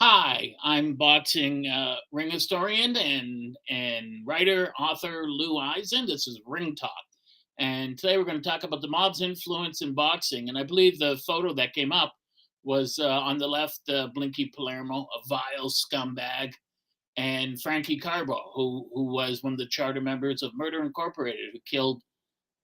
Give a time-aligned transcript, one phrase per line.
[0.00, 6.06] Hi, I'm boxing uh, ring historian and and writer author Lou Eisen.
[6.06, 6.90] This is Ring Talk,
[7.58, 10.48] and today we're going to talk about the mob's influence in boxing.
[10.48, 12.14] And I believe the photo that came up
[12.64, 16.54] was uh, on the left, uh, Blinky Palermo, a vile scumbag,
[17.18, 21.58] and Frankie Carbo, who who was one of the charter members of Murder Incorporated, who
[21.70, 22.02] killed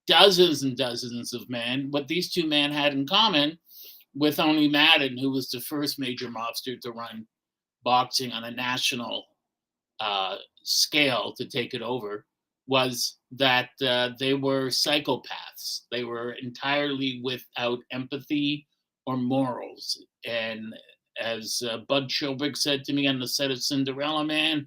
[0.07, 1.88] dozens and dozens of men.
[1.91, 3.59] What these two men had in common
[4.14, 7.27] with Owney Madden, who was the first major mobster to run
[7.84, 9.24] boxing on a national
[10.00, 12.24] uh, scale to take it over,
[12.66, 15.83] was that uh, they were psychopaths.
[15.91, 18.66] They were entirely without empathy
[19.06, 20.02] or morals.
[20.27, 20.75] And
[21.20, 24.66] as uh, Bud Schulberg said to me on the set of Cinderella Man,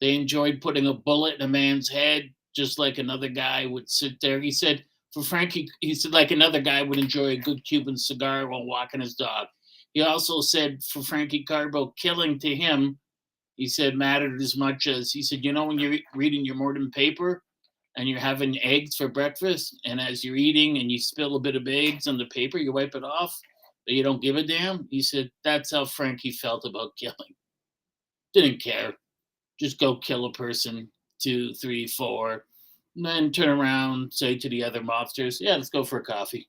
[0.00, 4.20] they enjoyed putting a bullet in a man's head just like another guy would sit
[4.20, 4.38] there.
[4.38, 8.46] He said, for Frankie, he said, like another guy would enjoy a good Cuban cigar
[8.46, 9.46] while walking his dog.
[9.94, 12.98] He also said, for Frankie Carbo, killing to him,
[13.56, 16.90] he said, mattered as much as he said, you know, when you're reading your morning
[16.90, 17.42] paper
[17.96, 21.56] and you're having eggs for breakfast, and as you're eating and you spill a bit
[21.56, 23.34] of eggs on the paper, you wipe it off,
[23.86, 24.86] but you don't give a damn.
[24.90, 27.34] He said, that's how Frankie felt about killing.
[28.34, 28.92] Didn't care.
[29.58, 30.88] Just go kill a person,
[31.20, 32.44] two, three, four,
[32.96, 36.48] and then turn around, say to the other mobsters, yeah, let's go for a coffee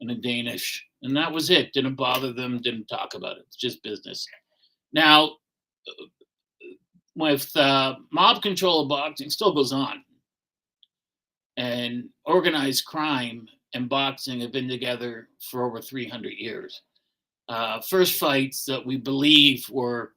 [0.00, 0.84] and a Danish.
[1.02, 1.72] And that was it.
[1.72, 3.44] Didn't bother them, didn't talk about it.
[3.46, 4.26] It's just business.
[4.92, 5.36] Now,
[7.16, 10.02] with uh, mob control of boxing still goes on.
[11.56, 16.82] And organized crime and boxing have been together for over 300 years.
[17.48, 20.12] Uh, first fights that we believe were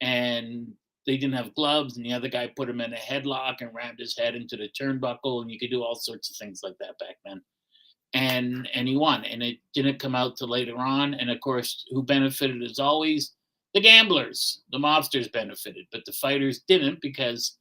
[0.01, 0.67] and
[1.05, 3.99] they didn't have gloves, and the other guy put him in a headlock and rammed
[3.99, 6.97] his head into the turnbuckle, and you could do all sorts of things like that
[6.99, 7.41] back then.
[8.15, 11.15] And and he won, and it didn't come out till later on.
[11.15, 13.33] And of course, who benefited as always?
[13.73, 17.57] The gamblers, the mobsters benefited, but the fighters didn't because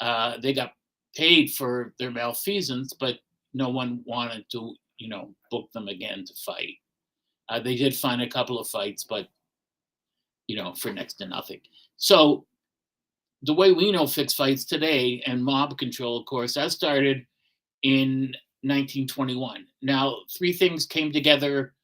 [0.00, 0.72] uh, they got
[1.16, 3.16] paid for their malfeasance, but
[3.52, 6.76] no one wanted to, you know, book them again to fight.
[7.50, 9.28] Uh, they did find a couple of fights, but
[10.46, 11.60] you know, for next to nothing.
[11.96, 12.46] So
[13.42, 17.26] the way we know fixed fights today and mob control, of course, that started
[17.82, 19.66] in 1921.
[19.82, 21.74] Now, three things came together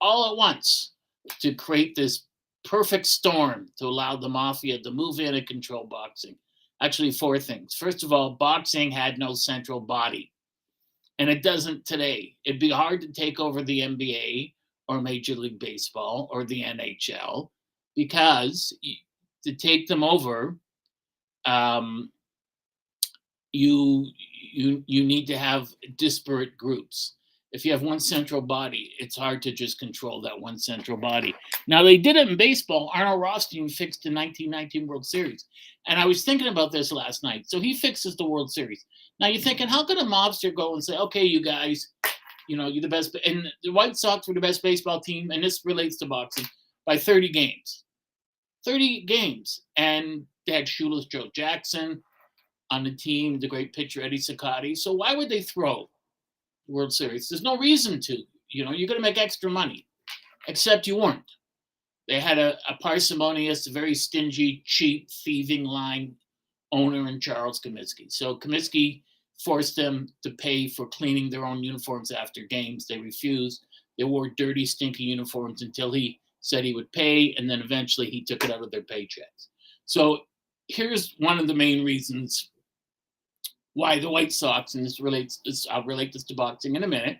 [0.00, 0.92] all at once
[1.40, 2.24] to create this
[2.64, 6.36] perfect storm to allow the mafia to move in and control boxing.
[6.82, 7.74] Actually, four things.
[7.74, 10.32] First of all, boxing had no central body,
[11.18, 12.36] and it doesn't today.
[12.44, 14.52] It'd be hard to take over the NBA
[14.88, 17.50] or Major League Baseball or the NHL
[17.94, 18.76] because
[19.44, 20.56] to take them over,
[21.44, 22.10] um,
[23.52, 24.06] you
[24.52, 27.14] you you need to have disparate groups.
[27.50, 31.34] If you have one central body, it's hard to just control that one central body.
[31.66, 32.90] Now they did it in baseball.
[32.94, 35.46] Arnold Rothstein fixed the 1919 World Series,
[35.86, 37.48] and I was thinking about this last night.
[37.48, 38.84] So he fixes the World Series.
[39.18, 41.88] Now you're thinking, how could a mobster go and say, "Okay, you guys,
[42.48, 45.42] you know, you're the best," and the White Sox were the best baseball team, and
[45.42, 46.46] this relates to boxing
[46.86, 47.84] by 30 games.
[48.64, 52.02] 30 games, and they had shoeless Joe Jackson
[52.70, 54.76] on the team, the great pitcher Eddie Cicotte.
[54.76, 55.88] So why would they throw
[56.66, 57.28] the World Series?
[57.28, 58.18] There's no reason to.
[58.50, 59.86] You know, you're going to make extra money,
[60.48, 61.30] except you weren't.
[62.08, 66.14] They had a, a parsimonious, very stingy, cheap, thieving line
[66.72, 68.10] owner in Charles Comiskey.
[68.10, 69.02] So Comiskey
[69.44, 72.86] forced them to pay for cleaning their own uniforms after games.
[72.86, 73.66] They refused.
[73.96, 78.22] They wore dirty, stinky uniforms until he said he would pay, and then eventually he
[78.22, 79.48] took it out of their paychecks.
[79.86, 80.20] So
[80.68, 82.50] here's one of the main reasons
[83.74, 86.88] why the White Sox, and this relates, this, I'll relate this to boxing in a
[86.88, 87.18] minute,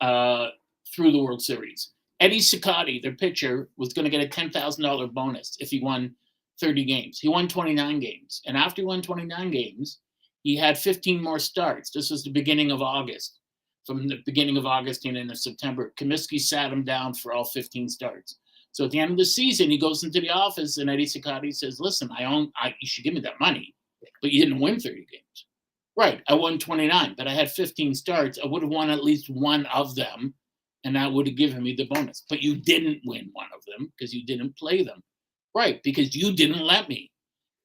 [0.00, 0.48] uh,
[0.94, 1.90] through the World Series.
[2.20, 6.14] Eddie Cicotti, their pitcher, was going to get a $10,000 bonus if he won
[6.60, 7.18] 30 games.
[7.18, 8.42] He won 29 games.
[8.46, 9.98] And after he won 29 games,
[10.42, 11.90] he had 15 more starts.
[11.90, 13.38] This was the beginning of August.
[13.86, 17.88] From the beginning of August and into September, Comiskey sat him down for all 15
[17.88, 18.38] starts.
[18.72, 21.54] So at the end of the season, he goes into the office and Eddie Cicotti
[21.54, 22.50] says, "Listen, I own.
[22.56, 23.74] I, you should give me that money,
[24.22, 25.46] but you didn't win 30 games.
[25.94, 26.22] Right?
[26.28, 28.38] I won 29, but I had 15 starts.
[28.42, 30.32] I would have won at least one of them,
[30.84, 32.24] and that would have given me the bonus.
[32.30, 35.02] But you didn't win one of them because you didn't play them,
[35.54, 35.82] right?
[35.82, 37.11] Because you didn't let me.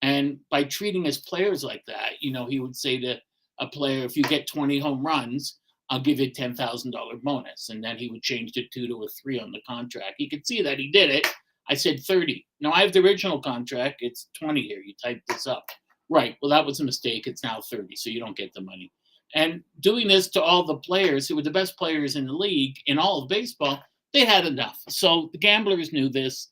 [0.01, 3.15] And by treating his players like that, you know, he would say to
[3.59, 5.57] a player, if you get 20 home runs,
[5.89, 7.69] I'll give you a $10,000 bonus.
[7.69, 10.15] And then he would change the two to a three on the contract.
[10.17, 11.27] He could see that he did it.
[11.69, 12.45] I said 30.
[12.61, 13.97] No, I have the original contract.
[13.99, 14.79] It's 20 here.
[14.79, 15.69] You type this up.
[16.09, 16.37] Right.
[16.41, 17.27] Well, that was a mistake.
[17.27, 18.91] It's now 30, so you don't get the money.
[19.35, 22.77] And doing this to all the players who were the best players in the league
[22.85, 23.83] in all of baseball,
[24.13, 24.81] they had enough.
[24.87, 26.49] So the gamblers knew this.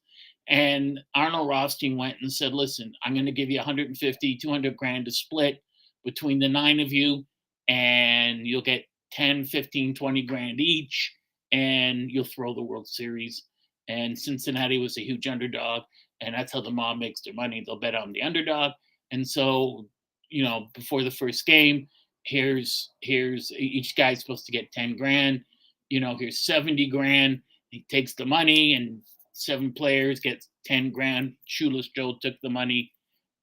[0.48, 5.06] And Arnold Rothstein went and said, listen, I'm going to give you 150, 200 grand
[5.06, 5.64] to split
[6.04, 7.26] between the nine of you,
[7.68, 11.14] and you'll get 10, 15, 20 grand each,
[11.52, 13.44] and you'll throw the World Series.
[13.88, 15.84] And Cincinnati was a huge underdog,
[16.22, 17.64] and that's how the mob makes their money.
[17.66, 18.74] They'll bet on the underdog.
[19.12, 19.86] And so,
[20.30, 21.88] you know, before the first game,
[22.24, 25.42] here's here's each guy's supposed to get 10 grand.
[25.90, 27.42] You know, here's 70 grand.
[27.70, 29.02] He takes the money and
[29.36, 31.34] seven players get 10 grand.
[31.46, 32.92] Shoeless Joe took the money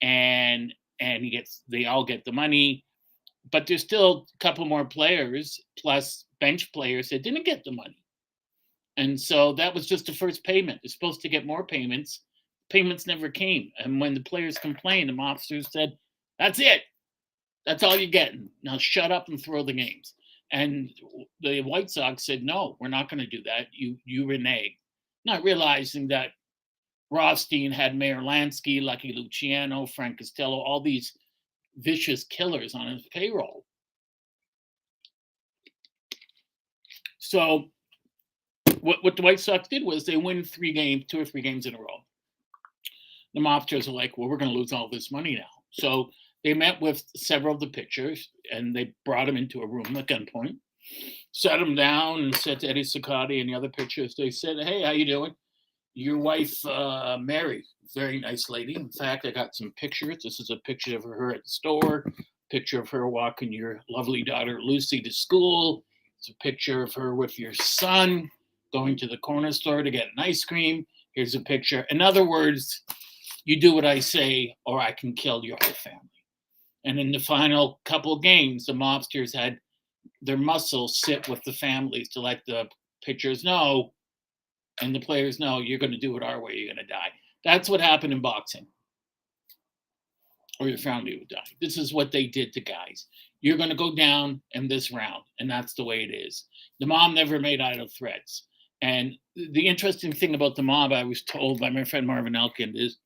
[0.00, 2.84] and and he gets they all get the money.
[3.50, 8.02] But there's still a couple more players plus bench players that didn't get the money.
[8.96, 10.80] And so that was just the first payment.
[10.82, 12.20] They're supposed to get more payments.
[12.70, 13.70] Payments never came.
[13.78, 15.96] And when the players complained, the officers said,
[16.38, 16.82] That's it.
[17.66, 18.48] That's all you're getting.
[18.62, 20.14] Now shut up and throw the games.
[20.52, 20.90] And
[21.40, 23.68] the White Sox said, No, we're not going to do that.
[23.72, 24.72] You you renege
[25.24, 26.30] not realizing that
[27.10, 31.12] Rothstein had Meyer Lansky, Lucky Luciano, Frank Costello, all these
[31.76, 33.64] vicious killers on his payroll.
[37.18, 37.70] So
[38.80, 41.66] what, what the White Sox did was they win three games, two or three games
[41.66, 42.04] in a row.
[43.34, 45.62] The mobsters are like, well, we're going to lose all this money now.
[45.70, 46.10] So
[46.44, 50.08] they met with several of the pitchers and they brought them into a room at
[50.08, 50.56] gunpoint
[51.32, 54.82] sat him down and said to Eddie Cicotti and the other pitchers, they said, Hey,
[54.82, 55.34] how you doing?
[55.94, 57.64] Your wife, uh, Mary,
[57.94, 58.76] very nice lady.
[58.76, 60.22] In fact, I got some pictures.
[60.22, 62.06] This is a picture of her at the store,
[62.50, 65.84] picture of her walking your lovely daughter Lucy to school.
[66.18, 68.30] It's a picture of her with your son
[68.72, 70.86] going to the corner store to get an ice cream.
[71.14, 71.86] Here's a picture.
[71.90, 72.82] In other words,
[73.44, 76.08] you do what I say, or I can kill your whole family.
[76.84, 79.58] And in the final couple games, the mobsters had
[80.22, 82.68] their muscles sit with the families to let the
[83.04, 83.92] pitchers know
[84.80, 87.10] and the players know you're going to do it our way, you're going to die.
[87.44, 88.66] That's what happened in boxing.
[90.60, 91.38] Or your family would die.
[91.60, 93.06] This is what they did to guys.
[93.40, 96.44] You're going to go down in this round, and that's the way it is.
[96.78, 98.44] The mob never made idle threats.
[98.80, 102.74] And the interesting thing about the mob, I was told by my friend Marvin Elkin,
[102.76, 102.98] is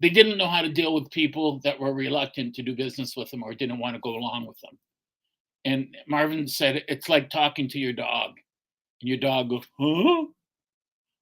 [0.00, 3.30] they didn't know how to deal with people that were reluctant to do business with
[3.30, 4.78] them or didn't want to go along with them.
[5.64, 8.30] And Marvin said, it's like talking to your dog.
[9.00, 10.24] And your dog goes, huh?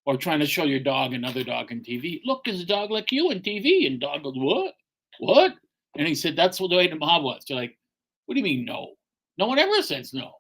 [0.06, 2.20] Or trying to show your dog another dog on TV.
[2.24, 3.86] Look, there's a dog like you on TV.
[3.86, 4.74] And dog goes, what?
[5.18, 5.54] What?
[5.96, 7.44] And he said, that's what the way the mob was.
[7.48, 7.76] You're like,
[8.26, 8.94] what do you mean no?
[9.38, 10.32] No one ever says no.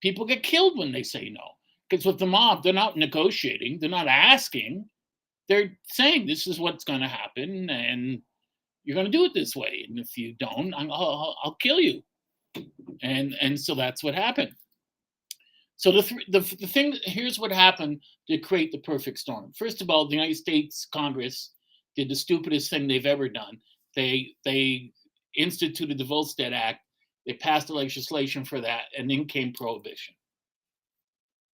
[0.00, 1.42] People get killed when they say no.
[1.88, 4.88] Because with the mob, they're not negotiating, they're not asking.
[5.48, 8.20] They're saying this is what's going to happen, and
[8.82, 9.86] you're going to do it this way.
[9.88, 12.02] And if you don't, I'll, I'll, I'll kill you
[13.02, 14.52] and and so that's what happened.
[15.76, 19.52] So the, th- the the thing here's what happened to create the perfect storm.
[19.56, 21.52] First of all the united states congress
[21.96, 23.58] did the stupidest thing they've ever done.
[23.94, 24.92] They they
[25.36, 26.80] instituted the volstead act.
[27.26, 30.14] They passed the legislation for that and then came prohibition.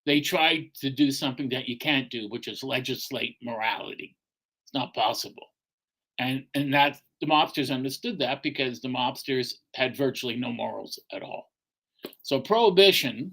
[0.05, 4.15] They tried to do something that you can't do which is legislate morality.
[4.63, 5.47] It's not possible.
[6.19, 11.23] And and that the mobsters understood that because the mobsters had virtually no morals at
[11.23, 11.53] all.
[12.21, 13.31] So prohibition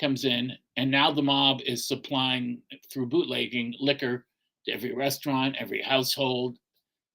[0.00, 2.62] comes in, and now the mob is supplying
[2.92, 4.26] through bootlegging liquor
[4.66, 6.58] to every restaurant, every household,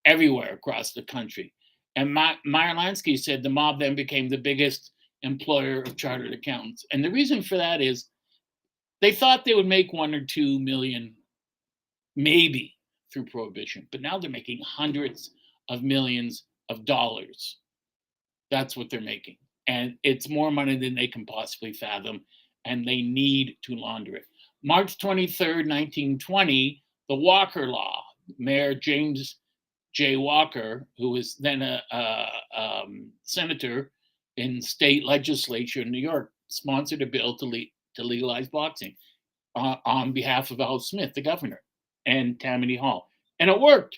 [0.05, 1.53] everywhere across the country.
[1.97, 4.91] And Meyer Lansky said the mob then became the biggest
[5.23, 6.85] employer of chartered accountants.
[6.93, 8.05] And the reason for that is
[9.01, 11.15] they thought they would make one or two million,
[12.15, 12.77] maybe
[13.11, 15.31] through prohibition, but now they're making hundreds
[15.69, 17.57] of millions of dollars.
[18.51, 19.37] That's what they're making.
[19.67, 22.21] And it's more money than they can possibly fathom,
[22.65, 24.25] and they need to launder it.
[24.63, 28.03] March 23rd, 1920, the Walker Law,
[28.37, 29.37] Mayor James
[29.93, 30.17] J.
[30.17, 33.91] Walker, who was then a, a um, senator
[34.37, 38.95] in state legislature in New York, sponsored a bill to, le- to legalize boxing
[39.55, 41.61] uh, on behalf of Al Smith, the governor,
[42.05, 43.09] and Tammany Hall.
[43.39, 43.97] And it worked.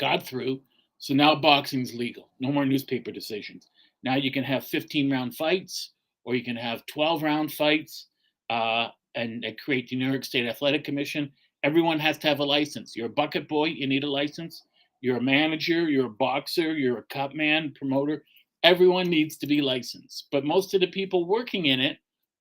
[0.00, 0.60] Got through.
[0.98, 2.30] So now boxing's legal.
[2.40, 3.68] No more newspaper decisions.
[4.02, 5.90] Now you can have 15 round fights
[6.24, 8.06] or you can have 12 round fights
[8.50, 11.30] uh, and, and create the New York State Athletic Commission.
[11.62, 12.94] Everyone has to have a license.
[12.94, 14.62] You're a bucket boy, you need a license.
[15.00, 18.24] You're a manager, you're a boxer, you're a cup man, promoter.
[18.62, 20.28] Everyone needs to be licensed.
[20.32, 21.98] But most of the people working in it,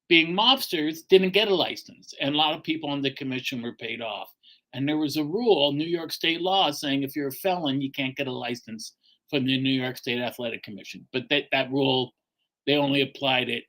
[0.08, 2.14] being mobsters, didn't get a license.
[2.22, 4.34] And a lot of people on the commission were paid off.
[4.74, 7.92] And there was a rule, New York state law, saying if you're a felon, you
[7.92, 8.94] can't get a license
[9.30, 11.08] from the New York State Athletic Commission.
[11.14, 12.14] But that, that rule,
[12.66, 13.64] they only applied it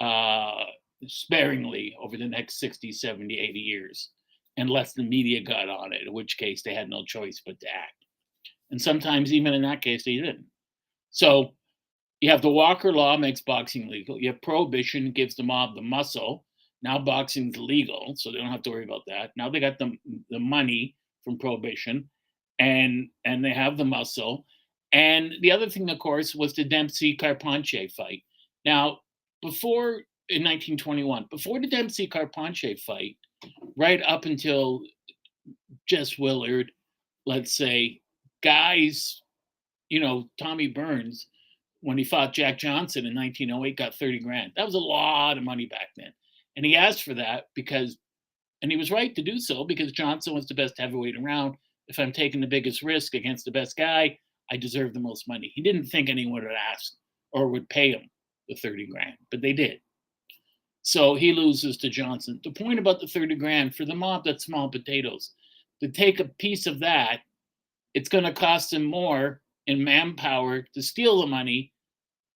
[0.00, 0.64] uh,
[1.06, 4.10] sparingly over the next 60, 70, 80 years,
[4.56, 7.66] unless the media got on it, in which case they had no choice but to
[7.68, 8.04] act.
[8.70, 10.46] And sometimes, even in that case, they didn't.
[11.10, 11.50] So
[12.20, 14.18] you have the Walker Law makes boxing legal.
[14.18, 16.44] You have prohibition gives the mob the muscle.
[16.84, 19.32] Now boxing's legal, so they don't have to worry about that.
[19.36, 19.96] Now they got the
[20.28, 22.10] the money from prohibition,
[22.58, 24.44] and and they have the muscle.
[24.92, 28.22] And the other thing, of course, was the Dempsey Carpentier fight.
[28.66, 28.98] Now,
[29.40, 33.16] before in 1921, before the Dempsey Carpentier fight,
[33.76, 34.82] right up until
[35.88, 36.70] Jess Willard,
[37.24, 38.02] let's say,
[38.42, 39.22] guys,
[39.88, 41.28] you know, Tommy Burns,
[41.80, 44.52] when he fought Jack Johnson in 1908, got 30 grand.
[44.56, 46.12] That was a lot of money back then.
[46.56, 47.96] And he asked for that because,
[48.62, 51.56] and he was right to do so because Johnson was the best heavyweight around.
[51.88, 54.18] If I'm taking the biggest risk against the best guy,
[54.50, 55.52] I deserve the most money.
[55.54, 56.92] He didn't think anyone would ask
[57.32, 58.08] or would pay him
[58.48, 59.80] the 30 grand, but they did.
[60.82, 62.40] So he loses to Johnson.
[62.44, 65.32] The point about the 30 grand for the mob, that's small potatoes.
[65.80, 67.20] To take a piece of that,
[67.94, 71.72] it's going to cost them more in manpower to steal the money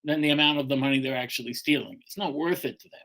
[0.04, 2.00] than the amount of the money they're actually stealing.
[2.06, 3.00] It's not worth it to them.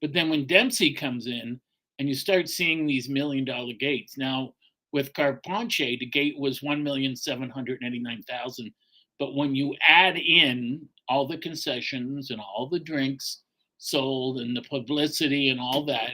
[0.00, 1.60] But then when Dempsey comes in
[1.98, 4.54] and you start seeing these million dollar gates, now
[4.92, 8.72] with Carpentier, the gate was 1,789,000.
[9.18, 13.42] But when you add in all the concessions and all the drinks
[13.78, 16.12] sold and the publicity and all that,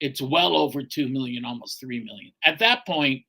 [0.00, 2.32] it's well over 2 million, almost 3 million.
[2.44, 3.22] At that point,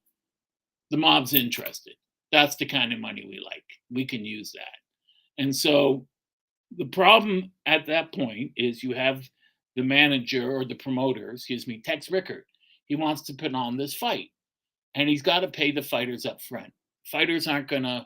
[0.92, 1.94] the mob's interested.
[2.32, 3.64] That's the kind of money we like.
[3.92, 5.42] We can use that.
[5.42, 6.06] And so
[6.78, 9.24] the problem at that point is you have
[9.78, 12.44] the manager or the promoter, excuse me, Tex Rickard.
[12.88, 14.32] He wants to put on this fight
[14.96, 16.74] and he's got to pay the fighters up front.
[17.06, 18.06] Fighters aren't to,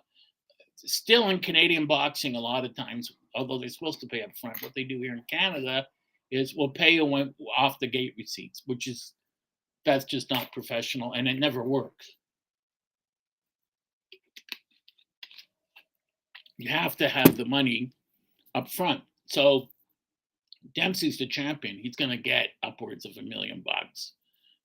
[0.76, 4.62] still in Canadian boxing, a lot of times, although they're supposed to pay up front,
[4.62, 5.88] what they do here in Canada
[6.30, 9.14] is we'll pay you off the gate receipts, which is,
[9.86, 12.12] that's just not professional and it never works.
[16.58, 17.92] You have to have the money
[18.54, 19.02] up front.
[19.26, 19.70] So
[20.76, 21.78] Dempsey's the champion.
[21.78, 24.14] He's going to get upwards of a million bucks,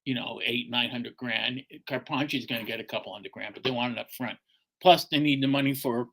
[0.04, 1.62] you know, eight, 900 grand.
[1.88, 4.38] Carpentier's going to get a couple hundred grand, but they want it up front.
[4.82, 6.08] Plus, they need the money for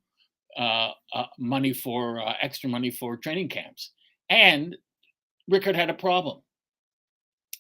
[0.58, 3.92] uh, uh, money for uh, extra money for training camps.
[4.30, 4.78] And
[5.50, 6.42] Rickard had a problem.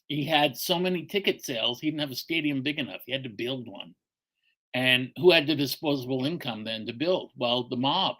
[0.07, 3.01] He had so many ticket sales, he didn't have a stadium big enough.
[3.05, 3.95] He had to build one.
[4.73, 7.31] And who had the disposable income then to build?
[7.35, 8.17] Well, the mob.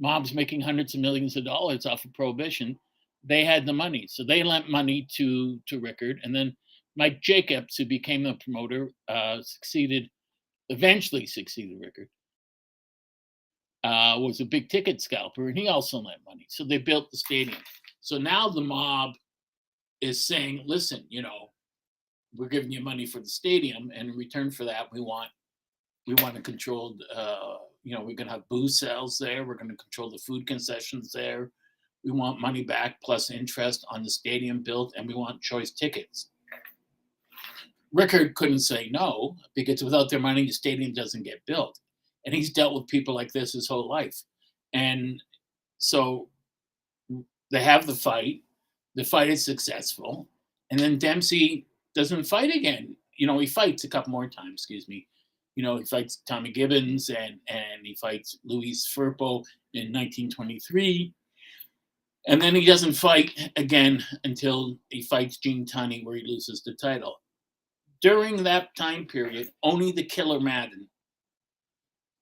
[0.00, 2.78] Mob's making hundreds of millions of dollars off of prohibition.
[3.26, 6.56] They had the money, so they lent money to to Rickard, and then
[6.96, 10.08] Mike Jacobs, who became the promoter, uh, succeeded,
[10.68, 12.08] eventually succeeded Rickard.
[13.82, 16.46] Uh, was a big ticket scalper, and he also lent money.
[16.48, 17.58] So they built the stadium.
[18.00, 19.12] So now the mob
[20.00, 21.50] is saying, "Listen, you know,
[22.34, 25.30] we're giving you money for the stadium, and in return for that, we want
[26.06, 26.96] we want to control.
[27.14, 29.44] Uh, you know, we're going to have booze sales there.
[29.44, 31.50] We're going to control the food concessions there.
[32.04, 36.28] We want money back plus interest on the stadium built, and we want choice tickets."
[37.94, 41.78] Rickard couldn't say no because without their money, the stadium doesn't get built.
[42.26, 44.20] And he's dealt with people like this his whole life.
[44.72, 45.22] And
[45.78, 46.28] so
[47.50, 48.42] they have the fight.
[48.96, 50.26] The fight is successful.
[50.70, 52.96] And then dempsey doesn't fight again.
[53.16, 55.06] You know he fights a couple more times excuse me.
[55.54, 59.44] You know he fights tommy gibbons and and he fights luis firpo
[59.74, 61.14] in 1923
[62.26, 66.74] And then he doesn't fight again until he fights Gene Tunney, where he loses the
[66.74, 67.16] title.
[68.00, 70.88] During that time period, Owney the Killer Madden,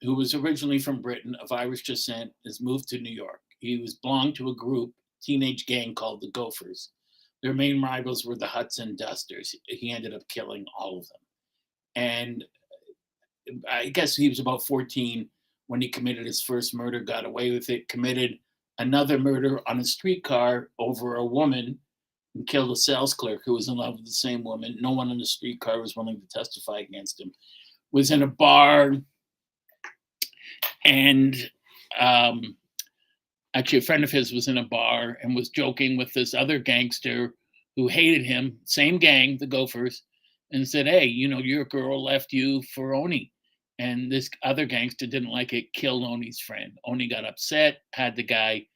[0.00, 3.40] who was originally from Britain of Irish descent, has moved to New York.
[3.60, 4.92] He was belonged to a group,
[5.22, 6.90] teenage gang called the Gophers.
[7.42, 9.54] Their main rivals were the Hudson Dusters.
[9.66, 11.20] He ended up killing all of them.
[11.94, 12.44] And
[13.68, 15.28] I guess he was about 14
[15.66, 18.38] when he committed his first murder, got away with it, committed
[18.78, 21.78] another murder on a streetcar over a woman
[22.34, 24.76] and killed a sales clerk who was in love with the same woman.
[24.80, 27.32] No one on the streetcar was willing to testify against him.
[27.92, 28.94] Was in a bar
[30.84, 31.36] and
[31.98, 32.56] um,
[33.54, 36.58] actually a friend of his was in a bar and was joking with this other
[36.58, 37.34] gangster
[37.76, 40.02] who hated him, same gang, the Gophers,
[40.50, 43.30] and said, Hey, you know, your girl left you for Owney.
[43.78, 46.78] And this other gangster didn't like it, killed Owney's friend.
[46.86, 48.66] Owney got upset, had the guy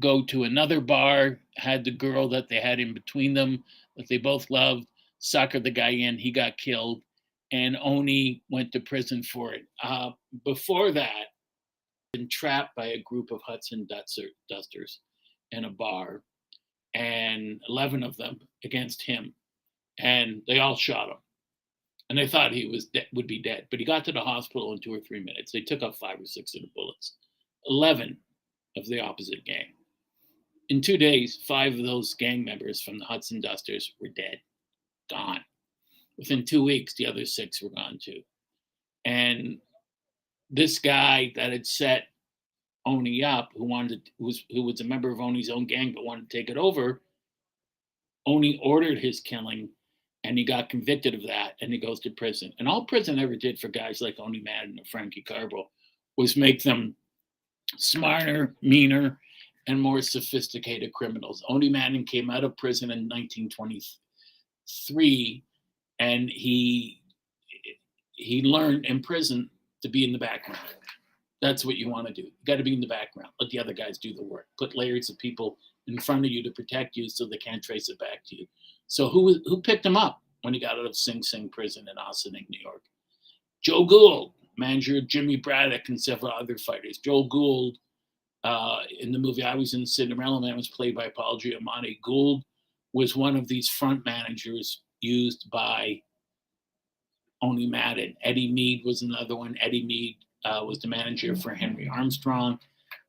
[0.00, 3.64] go to another bar, had the girl that they had in between them
[3.96, 4.86] that they both loved,
[5.20, 7.02] suckered the guy in, he got killed,
[7.52, 9.62] and Owney went to prison for it.
[9.82, 10.10] Uh,
[10.44, 11.26] before that,
[12.12, 13.86] been trapped by a group of Hudson
[14.48, 15.00] dusters
[15.50, 16.22] in a bar,
[16.94, 19.34] and 11 of them against him,
[19.98, 21.16] and they all shot him.
[22.08, 24.72] And they thought he was de- would be dead, but he got to the hospital
[24.72, 25.52] in two or three minutes.
[25.52, 27.16] They took off five or six of the bullets.
[27.66, 28.16] 11
[28.76, 29.74] of the opposite gang.
[30.70, 34.40] In two days, five of those gang members from the Hudson Dusters were dead,
[35.10, 35.40] gone.
[36.16, 38.20] Within two weeks, the other six were gone too.
[39.04, 39.58] And
[40.50, 42.04] this guy that had set
[42.86, 45.92] Owney up, who wanted to, who was who was a member of Owney's own gang
[45.94, 47.02] but wanted to take it over,
[48.26, 49.68] Owney ordered his killing
[50.24, 52.52] and he got convicted of that and he goes to prison.
[52.58, 55.70] And all prison ever did for guys like Owney Madden or Frankie Carbo
[56.16, 56.94] was make them
[57.76, 59.18] smarter, meaner,
[59.66, 61.42] and more sophisticated criminals.
[61.48, 65.44] Owney Madden came out of prison in 1923
[66.00, 67.00] and he
[68.12, 69.48] he learned in prison
[69.82, 70.58] to be in the background.
[71.40, 72.22] That's what you want to do.
[72.22, 73.30] You got to be in the background.
[73.40, 74.48] Let the other guys do the work.
[74.58, 75.56] Put layers of people
[75.88, 78.46] in front of you to protect you so they can't trace it back to you.
[78.86, 81.98] So who who picked him up when he got out of Sing Sing prison in
[81.98, 82.82] Ossining, New York?
[83.62, 86.98] Joe Gould, manager of Jimmy Braddock and several other fighters.
[86.98, 87.78] Joe Gould,
[88.44, 91.98] uh, in the movie I was in, Cinderella Man, was played by Paul Giamatti.
[92.02, 92.44] Gould
[92.92, 96.00] was one of these front managers used by
[97.42, 98.14] Owney Madden.
[98.22, 99.56] Eddie Mead was another one.
[99.60, 102.58] Eddie Mead uh, was the manager for Henry Armstrong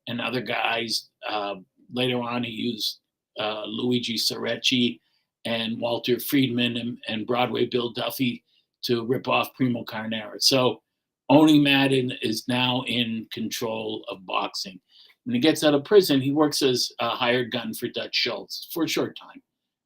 [0.08, 1.08] and other guys.
[1.28, 1.56] Uh,
[1.92, 3.00] later on, he used
[3.38, 5.00] uh, Luigi Cerecci
[5.44, 8.44] and Walter Friedman and, and, Broadway Bill Duffy
[8.82, 10.40] to rip off Primo Carnera.
[10.40, 10.82] So
[11.30, 14.78] Owney Madden is now in control of boxing.
[15.24, 18.68] When he gets out of prison, he works as a hired gun for Dutch Schultz
[18.72, 19.40] for a short time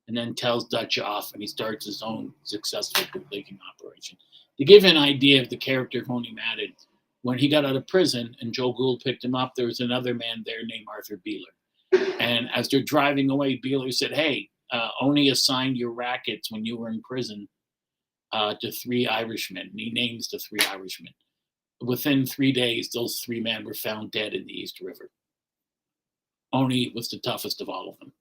[0.08, 4.16] and then tells Dutch off and he starts his own successful bootlegging operation.
[4.58, 6.74] To give an idea of the character of Owney Madden,
[7.22, 10.14] when he got out of prison and Joe Gould picked him up, there was another
[10.14, 11.54] man there named Arthur Beeler.
[12.20, 16.76] And as they're driving away, Beeler said, Hey, uh, Owney assigned your rackets when you
[16.76, 17.48] were in prison
[18.33, 19.62] uh, to three Irishmen.
[19.70, 21.12] And he names the three Irishmen.
[21.80, 25.11] Within three days, those three men were found dead in the East River.
[26.54, 28.12] Owney was the toughest of all of them.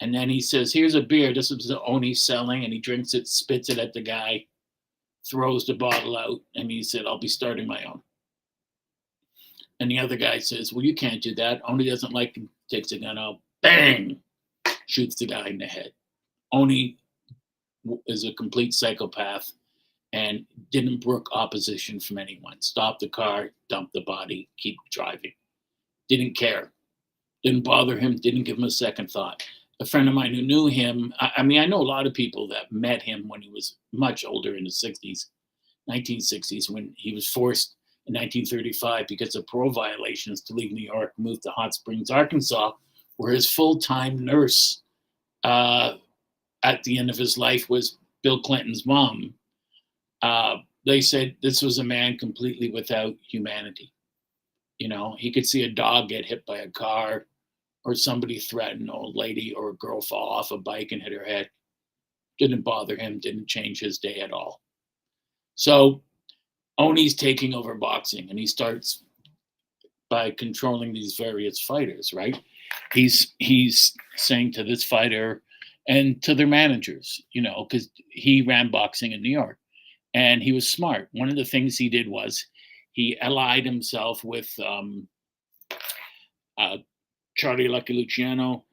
[0.00, 1.32] And then he says, Here's a beer.
[1.32, 2.64] This is the Owney selling.
[2.64, 4.44] And he drinks it, spits it at the guy,
[5.28, 8.02] throws the bottle out, and he said, I'll be starting my own.
[9.80, 11.62] And the other guy says, Well, you can't do that.
[11.64, 12.38] Owney doesn't like.
[12.70, 14.20] Takes a gun out, bang,
[14.86, 15.92] shoots the guy in the head.
[16.52, 16.96] Owney
[18.06, 19.50] is a complete psychopath
[20.12, 22.60] and didn't brook opposition from anyone.
[22.62, 25.32] Stopped the car, dumped the body, keep driving.
[26.08, 26.72] Didn't care.
[27.42, 29.42] Didn't bother him, didn't give him a second thought
[29.80, 31.12] a friend of mine who knew him.
[31.20, 33.76] I, I, mean, I know a lot of people that met him when he was
[33.92, 35.26] much older in the 60s,
[35.90, 37.74] 1960s, when he was forced
[38.06, 42.72] in 1935 because of parole violations to leave New York, moved to Hot Springs, Arkansas,
[43.16, 44.82] where his full time nurse
[45.42, 45.94] uh,
[46.62, 49.34] at the end of his life was Bill Clinton's mom.
[50.22, 53.92] Uh, they said this was a man completely without humanity.
[54.78, 57.26] You know, he could see a dog get hit by a car
[57.84, 61.12] or somebody threaten an old lady or a girl fall off a bike and hit
[61.12, 61.48] her head.
[62.38, 64.60] Didn't bother him, didn't change his day at all.
[65.54, 66.02] So
[66.78, 69.04] Owney's taking over boxing and he starts
[70.10, 72.40] by controlling these various fighters, right?
[72.92, 75.42] He's he's saying to this fighter
[75.88, 79.58] and to their managers, you know, because he ran boxing in New York
[80.14, 81.08] and he was smart.
[81.12, 82.44] One of the things he did was
[82.92, 85.08] he allied himself with um,
[86.56, 86.78] uh,
[87.36, 88.64] Charlie Lucky Luciano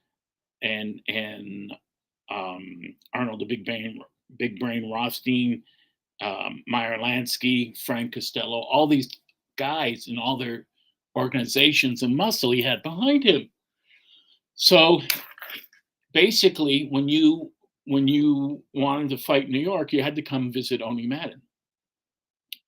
[0.62, 1.74] and and
[2.30, 4.00] um, Arnold the Big Brain
[4.38, 5.64] Big Brain Rothstein,
[6.22, 9.10] um, Meyer Lansky, Frank Costello, all these
[9.58, 10.66] guys and all their
[11.16, 13.50] organizations and muscle he had behind him.
[14.56, 15.02] So
[16.14, 17.52] basically, when you
[17.86, 21.42] when you wanted to fight New York, you had to come visit Owney Madden,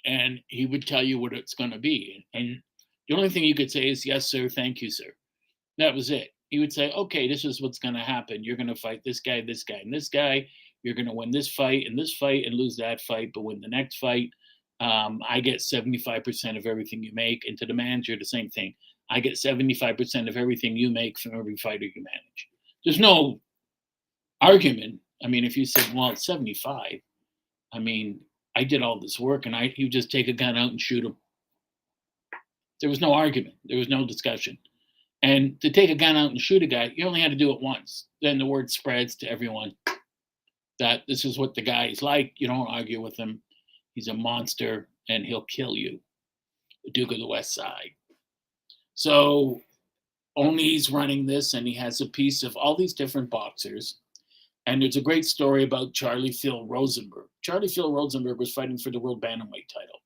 [0.05, 2.25] and he would tell you what it's going to be.
[2.33, 2.61] And
[3.07, 5.13] the only thing you could say is yes, sir, thank you, sir.
[5.77, 6.29] That was it.
[6.49, 8.43] He would say, okay, this is what's going to happen.
[8.43, 10.47] You're going to fight this guy, this guy, and this guy.
[10.83, 13.61] You're going to win this fight and this fight and lose that fight, but win
[13.61, 14.29] the next fight.
[14.79, 17.43] Um, I get 75% of everything you make.
[17.47, 18.75] And to the manager, the same thing.
[19.09, 22.49] I get 75% of everything you make from every fighter you manage.
[22.83, 23.39] There's no
[24.41, 24.99] argument.
[25.23, 26.99] I mean, if you said, well, it's 75,
[27.73, 28.19] I mean,
[28.55, 31.05] I did all this work and I you just take a gun out and shoot
[31.05, 31.15] him.
[32.81, 33.55] There was no argument.
[33.65, 34.57] There was no discussion.
[35.21, 37.51] And to take a gun out and shoot a guy, you only had to do
[37.51, 38.07] it once.
[38.21, 39.73] Then the word spreads to everyone
[40.79, 42.33] that this is what the guy is like.
[42.37, 43.41] You don't argue with him.
[43.93, 45.99] He's a monster and he'll kill you.
[46.83, 47.91] The Duke of the West Side.
[48.95, 49.61] So
[50.37, 53.99] Owney's running this and he has a piece of all these different boxers.
[54.65, 57.27] And there's a great story about Charlie Phil Rosenberg.
[57.41, 59.99] Charlie Phil Rosenberg was fighting for the world bantamweight title.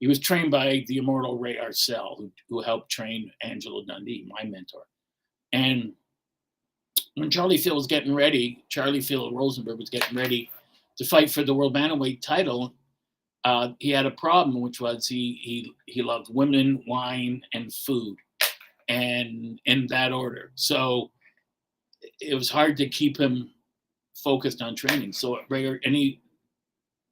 [0.00, 4.44] He was trained by the immortal Ray Arcel, who, who helped train Angelo Dundee, my
[4.44, 4.84] mentor.
[5.52, 5.92] And
[7.18, 10.50] when Charlie Phil was getting ready, Charlie Phil Rosenberg was getting ready
[10.96, 12.74] to fight for the world bantamweight title.
[13.44, 18.16] Uh, he had a problem, which was he he he loved women, wine, and food,
[18.88, 20.50] and in that order.
[20.54, 21.10] So
[22.20, 23.50] it was hard to keep him
[24.14, 25.12] focused on training.
[25.12, 26.20] So Ray and he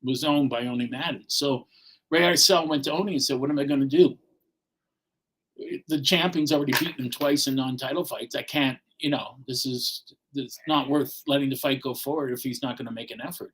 [0.03, 1.25] was owned by Owney Madden.
[1.29, 1.67] So
[2.11, 4.19] Ray Arcel went to Owney and said, "What am I going to do?
[5.89, 8.35] The champion's already beaten him twice in non-title fights.
[8.35, 10.03] I can't you know, this is
[10.35, 13.21] it's not worth letting the fight go forward if he's not going to make an
[13.21, 13.53] effort.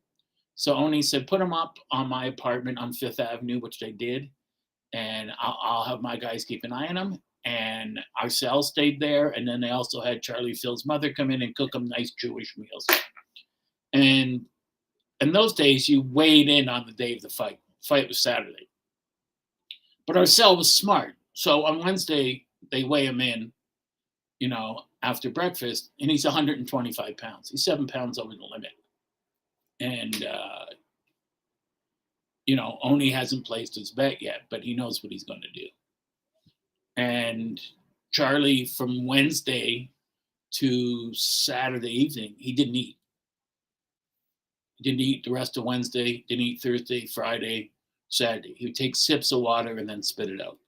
[0.55, 4.29] So Owney said, put him up on my apartment on Fifth Avenue, which they did,
[4.93, 7.19] and I'll, I'll have my guys keep an eye on him.
[7.45, 11.57] And Arcel stayed there, and then they also had Charlie Phil's mother come in and
[11.57, 12.87] cook them nice Jewish meals.
[13.93, 14.45] And
[15.21, 17.59] in those days, you weighed in on the day of the fight.
[17.83, 18.69] Fight was Saturday,
[20.07, 21.15] but Arcel was smart.
[21.33, 23.53] So on Wednesday, they weigh him in,
[24.39, 27.51] you know, after breakfast, and he's 125 pounds.
[27.51, 28.73] He's seven pounds over the limit.
[29.81, 30.67] And, uh,
[32.47, 35.61] you know, Owney hasn't placed his bet yet, but he knows what he's going to
[35.61, 35.67] do.
[36.97, 37.61] And
[38.13, 39.91] Charlie, from Wednesday
[40.53, 42.99] to Saturday evening, he didn't eat.
[44.77, 47.71] He didn't eat the rest of Wednesday, didn't eat Thursday, Friday,
[48.09, 48.55] Saturday.
[48.57, 50.59] He would take sips of water and then spit it out.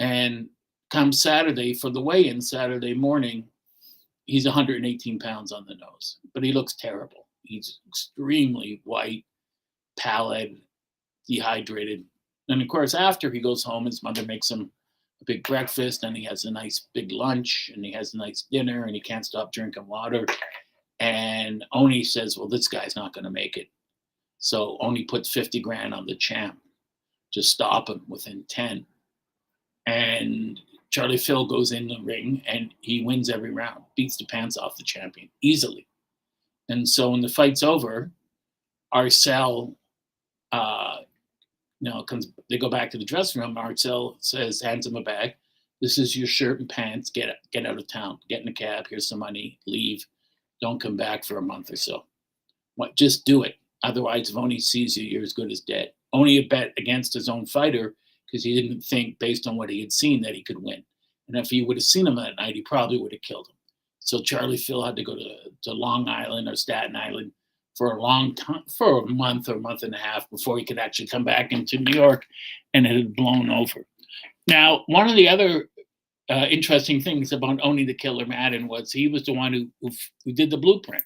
[0.00, 0.48] And
[0.90, 3.46] come Saturday for the weigh-in Saturday morning,
[4.26, 7.28] he's 118 pounds on the nose, but he looks terrible.
[7.44, 9.24] He's extremely white,
[9.98, 10.56] pallid,
[11.28, 12.04] dehydrated.
[12.48, 14.72] And of course, after he goes home, his mother makes him
[15.20, 18.46] a big breakfast, and he has a nice big lunch, and he has a nice
[18.50, 20.26] dinner, and he can't stop drinking water.
[20.98, 23.68] And Owney says, "Well, this guy's not going to make it."
[24.38, 26.58] So Owney puts 50 grand on the champ
[27.32, 28.86] to stop him within 10.
[29.90, 34.56] And Charlie Phil goes in the ring and he wins every round, beats the pants
[34.56, 35.86] off the champion easily.
[36.68, 38.10] And so when the fight's over,
[38.94, 39.74] Arcel,
[40.52, 40.98] uh,
[41.80, 42.28] you know, comes.
[42.48, 43.56] They go back to the dressing room.
[43.56, 45.34] Arcel says, hands him a bag.
[45.80, 47.10] This is your shirt and pants.
[47.10, 48.18] Get get out of town.
[48.28, 48.86] Get in a cab.
[48.88, 49.58] Here's some money.
[49.66, 50.06] Leave.
[50.60, 52.04] Don't come back for a month or so.
[52.76, 52.96] What?
[52.96, 53.56] Just do it.
[53.82, 55.92] Otherwise, if Owney sees you, you're as good as dead.
[56.12, 57.94] Only a bet against his own fighter
[58.30, 60.82] because he didn't think, based on what he had seen, that he could win.
[61.28, 63.56] And if he would have seen him that night, he probably would have killed him.
[64.00, 67.32] So Charlie Phil had to go to, to Long Island or Staten Island
[67.76, 70.64] for a long time, for a month or a month and a half before he
[70.64, 72.24] could actually come back into New York,
[72.74, 73.86] and it had blown over.
[74.46, 75.68] Now, one of the other
[76.28, 79.90] uh, interesting things about Owney the Killer Madden was he was the one who, who,
[80.24, 81.04] who did the blueprint.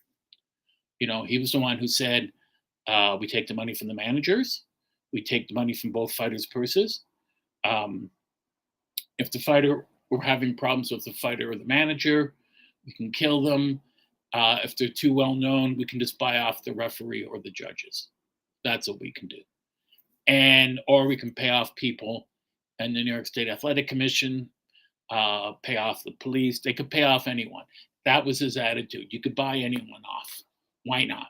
[1.01, 2.31] You know, he was the one who said,
[2.87, 4.63] uh, "We take the money from the managers,
[5.13, 7.03] we take the money from both fighters' purses,
[7.64, 8.11] um,
[9.18, 12.35] if the fighter we're having problems with the fighter or the manager,
[12.87, 13.81] we can kill them.
[14.33, 17.50] Uh, if they're too well known, we can just buy off the referee or the
[17.50, 18.09] judges.
[18.64, 19.38] That's what we can do.
[20.27, 22.29] And or we can pay off people
[22.79, 24.48] and the New York State Athletic Commission,
[25.11, 26.61] uh, pay off the police.
[26.61, 27.64] They could pay off anyone.
[28.05, 29.09] That was his attitude.
[29.11, 30.42] You could buy anyone off.
[30.85, 31.29] Why not?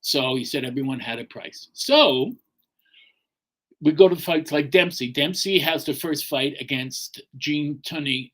[0.00, 1.68] So he said everyone had a price.
[1.72, 2.32] So
[3.80, 5.12] we go to fights like Dempsey.
[5.12, 8.32] Dempsey has the first fight against Gene Tunney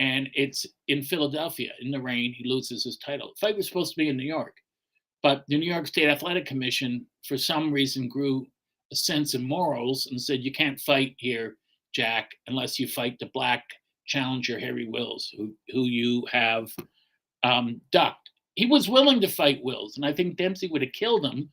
[0.00, 2.32] and it's in Philadelphia in the rain.
[2.32, 3.28] He loses his title.
[3.34, 4.56] The fight was supposed to be in New York,
[5.22, 8.46] but the New York State Athletic Commission, for some reason, grew
[8.92, 11.56] a sense of morals and said you can't fight here,
[11.94, 13.62] Jack, unless you fight the black
[14.06, 16.72] challenger Harry Wills, who who you have
[17.44, 18.30] um, ducked.
[18.54, 21.50] He was willing to fight Wills, and I think Dempsey would have killed him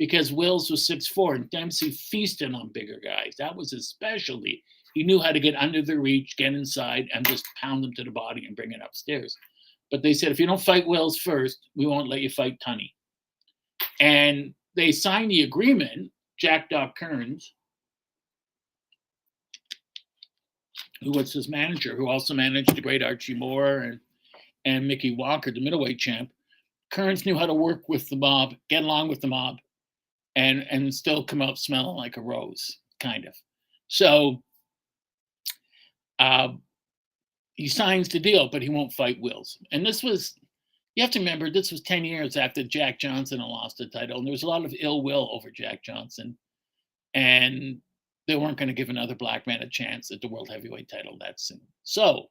[0.00, 3.34] because Wills was six four and Dempsey feasted on bigger guys.
[3.38, 4.64] That was his specialty.
[4.94, 8.04] He knew how to get under the reach, get inside, and just pound them to
[8.04, 9.36] the body and bring it upstairs.
[9.90, 12.92] But they said, if you don't fight Wills first, we won't let you fight Tunney.
[14.00, 17.52] And they signed the agreement, Jack Doc Kearns,
[21.02, 24.00] who was his manager, who also managed the great Archie Moore and,
[24.64, 26.30] and Mickey Walker, the middleweight champ.
[26.90, 29.58] Kearns knew how to work with the mob, get along with the mob,
[30.40, 33.34] and and still come out smelling like a rose, kind of.
[33.88, 34.42] So
[36.18, 36.48] uh,
[37.56, 39.58] he signs the deal, but he won't fight Wills.
[39.70, 40.34] And this was,
[40.94, 44.18] you have to remember, this was 10 years after Jack Johnson lost the title.
[44.18, 46.38] And there was a lot of ill will over Jack Johnson.
[47.12, 47.78] And
[48.26, 51.18] they weren't going to give another black man a chance at the world heavyweight title
[51.20, 51.60] that soon.
[51.82, 52.26] So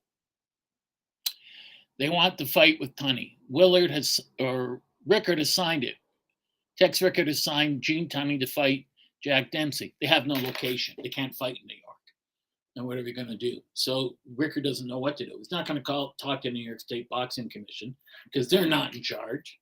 [1.99, 3.33] they want to fight with Tunney.
[3.49, 5.95] Willard has, or Rickard has signed it.
[6.79, 8.85] Tex Rickard has signed Gene Tunney to fight
[9.23, 9.93] Jack Dempsey.
[9.99, 10.95] They have no location.
[11.03, 11.85] They can't fight in New York.
[12.75, 13.59] And what are we going to do?
[13.73, 15.33] So Rickard doesn't know what to do.
[15.37, 17.95] He's not going to call talk to New York State Boxing Commission
[18.31, 19.59] because they're not in charge,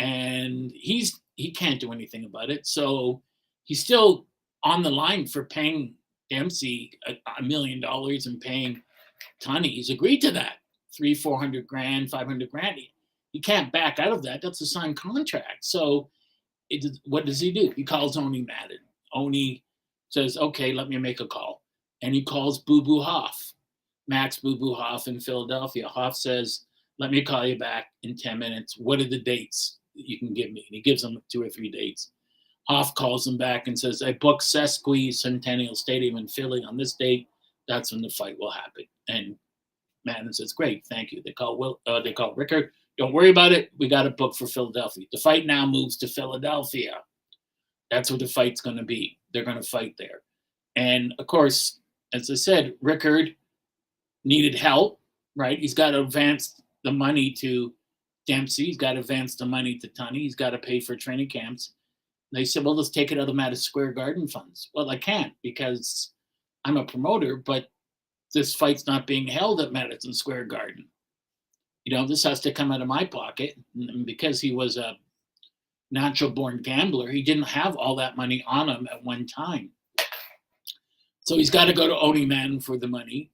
[0.00, 2.66] and he's he can't do anything about it.
[2.66, 3.22] So
[3.64, 4.26] he's still
[4.64, 5.94] on the line for paying
[6.30, 8.82] Dempsey a, a million dollars and paying
[9.40, 9.74] Tunney.
[9.74, 10.54] He's agreed to that
[10.96, 12.76] three, four hundred grand, five hundred grand.
[12.76, 12.92] He,
[13.30, 14.40] he can't back out of that.
[14.42, 15.64] That's a signed contract.
[15.64, 16.08] So
[16.70, 17.72] it, what does he do?
[17.76, 18.78] He calls Owney Madden.
[19.14, 19.62] Owney
[20.10, 21.62] says, "Okay, let me make a call."
[22.02, 23.52] and he calls Boo Boo Hoff,
[24.06, 25.88] Max Boo Boo Hoff in Philadelphia.
[25.88, 26.64] Hoff says,
[26.98, 28.76] Let me call you back in 10 minutes.
[28.78, 30.64] What are the dates you can give me?
[30.68, 32.12] And he gives him two or three dates.
[32.68, 36.94] Hoff calls him back and says, I booked Sesqui Centennial Stadium in Philly on this
[36.94, 37.28] date.
[37.66, 38.84] That's when the fight will happen.
[39.08, 39.36] And
[40.04, 41.22] Madden says, Great, thank you.
[41.24, 42.70] They call Will uh, they call Rickard.
[42.98, 43.70] Don't worry about it.
[43.78, 45.06] We got it booked for Philadelphia.
[45.12, 46.98] The fight now moves to Philadelphia.
[47.90, 49.18] That's where the fight's gonna be.
[49.32, 50.22] They're gonna fight there.
[50.76, 51.80] And of course,
[52.12, 53.34] as I said, Rickard
[54.24, 55.00] needed help,
[55.36, 55.58] right?
[55.58, 57.72] He's got to advance the money to
[58.26, 58.66] Dempsey.
[58.66, 60.22] He's got to advance the money to Tunney.
[60.22, 61.72] He's got to pay for training camps.
[62.32, 64.70] They said, well, let's take it out of Madison Square Garden funds.
[64.74, 66.12] Well, I can't because
[66.64, 67.68] I'm a promoter, but
[68.34, 70.86] this fight's not being held at Madison Square Garden.
[71.88, 73.58] You know, this has to come out of my pocket.
[73.74, 74.98] And because he was a
[75.90, 79.70] natural born gambler, he didn't have all that money on him at one time.
[81.20, 83.30] So he's got to go to Owney Man for the money,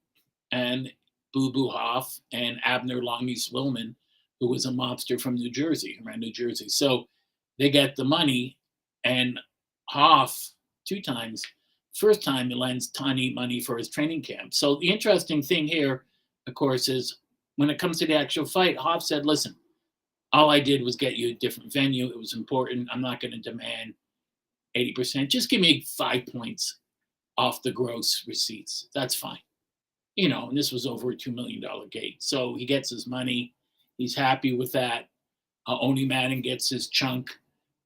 [0.53, 0.89] and
[1.33, 3.93] Boo Boo Hoff and Abner Longy Zwillman,
[4.39, 6.69] who was a mobster from New Jersey, around New Jersey.
[6.69, 7.09] So
[7.59, 8.57] they get the money,
[9.03, 9.37] and
[9.89, 10.51] Hoff
[10.87, 11.43] two times.
[11.93, 14.53] First time he lends Tunney money for his training camp.
[14.53, 16.05] So the interesting thing here,
[16.47, 17.17] of course, is
[17.57, 19.55] when it comes to the actual fight, Hoff said, "Listen,
[20.35, 22.09] all I did was get you a different venue.
[22.09, 22.89] It was important.
[22.91, 23.93] I'm not going to demand
[24.75, 25.29] 80%.
[25.29, 26.79] Just give me five points
[27.37, 28.89] off the gross receipts.
[28.93, 29.39] That's fine.
[30.15, 32.21] You know, and this was over a $2 million gate.
[32.21, 33.53] So he gets his money.
[33.97, 35.07] He's happy with that.
[35.67, 37.29] Uh, Owney Madden gets his chunk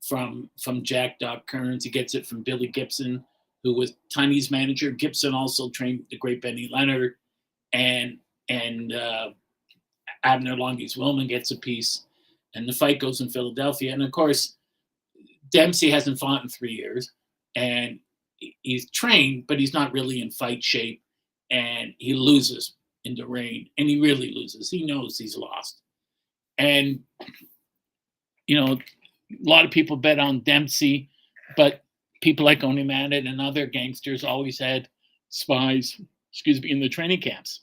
[0.01, 1.83] from from Jack Doc Kearns.
[1.83, 3.23] He gets it from Billy Gibson,
[3.63, 4.91] who was Tunney's manager.
[4.91, 7.13] Gibson also trained the great Benny Leonard,
[7.73, 8.17] and
[8.49, 9.29] and uh,
[10.23, 12.05] Abner Longy Zwillman gets a piece,
[12.55, 13.93] and the fight goes in Philadelphia.
[13.93, 14.55] And of course,
[15.51, 17.11] Dempsey hasn't fought in three years,
[17.55, 17.99] and
[18.61, 21.01] he's trained, but he's not really in fight shape,
[21.51, 22.73] and he loses
[23.05, 24.69] in the rain, and he really loses.
[24.69, 25.81] He knows he's lost,
[26.57, 26.99] and
[28.47, 28.79] you know, a
[29.43, 31.09] lot of people bet on Dempsey,
[31.55, 31.83] but
[32.21, 34.89] people like Owney Madden and other gangsters always had
[35.29, 36.01] spies,
[36.31, 37.61] excuse me, in the training camps.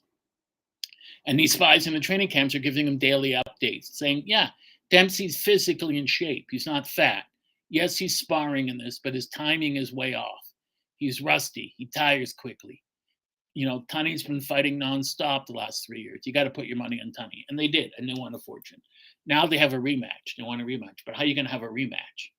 [1.26, 4.50] And these spies in the training camps are giving them daily updates, saying, yeah,
[4.90, 6.46] Dempsey's physically in shape.
[6.50, 7.24] He's not fat.
[7.68, 10.46] Yes, he's sparring in this, but his timing is way off.
[10.98, 11.74] He's rusty.
[11.76, 12.82] He tires quickly.
[13.54, 16.20] You know, Tunney's been fighting nonstop the last three years.
[16.24, 17.42] You got to put your money on Tunney.
[17.48, 18.80] And they did, and they won a fortune.
[19.26, 20.36] Now they have a rematch.
[20.36, 21.00] They want a rematch.
[21.04, 22.30] But how are you going to have a rematch?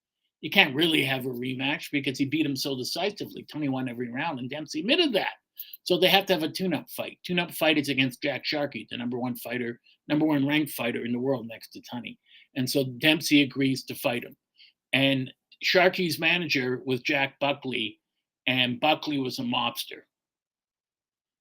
[0.42, 3.46] You can't really have a rematch because he beat him so decisively.
[3.52, 5.34] Tunney won every round, and Dempsey admitted that.
[5.84, 7.20] So they have to have a tune-up fight.
[7.24, 11.12] Tune-up fight is against Jack Sharkey, the number one fighter, number one ranked fighter in
[11.12, 12.18] the world next to Tunney.
[12.56, 14.36] And so Dempsey agrees to fight him.
[14.94, 15.32] And
[15.64, 18.00] Sharkey's manager was Jack Buckley,
[18.48, 20.02] and Buckley was a mobster.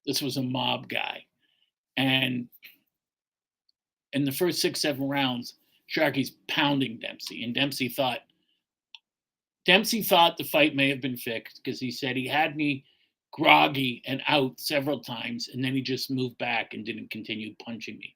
[0.07, 1.25] This was a mob guy.
[1.97, 2.49] And
[4.13, 5.55] in the first six, seven rounds,
[5.87, 8.21] Sharkey's pounding Dempsey, and Dempsey thought
[9.67, 12.85] Dempsey thought the fight may have been fixed because he said he had me
[13.37, 17.99] groggy and out several times, and then he just moved back and didn't continue punching
[17.99, 18.15] me.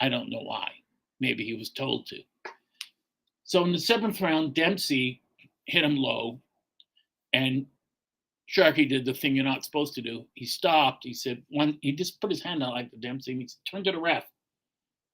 [0.00, 0.68] I don't know why.
[1.20, 2.18] Maybe he was told to.
[3.44, 5.22] So in the seventh round, Dempsey
[5.64, 6.40] hit him low,
[7.32, 7.66] and
[8.46, 10.24] Sharkey did the thing you're not supposed to do.
[10.34, 11.04] He stopped.
[11.04, 13.86] He said, one, he just put his hand out like the Dempsey, and he turned
[13.86, 14.24] to the ref.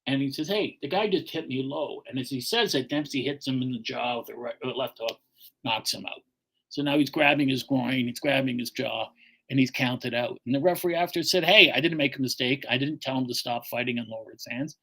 [0.06, 2.02] And he says, Hey, the guy just hit me low.
[2.08, 4.68] And as he says that, Dempsey hits him in the jaw with the right, uh,
[4.74, 5.18] left hook,
[5.64, 6.20] knocks him out.
[6.68, 9.08] So now he's grabbing his groin, he's grabbing his jaw,
[9.50, 10.38] and he's counted out.
[10.46, 12.64] And the referee after said, Hey, I didn't make a mistake.
[12.68, 14.76] I didn't tell him to stop fighting and lower his hands.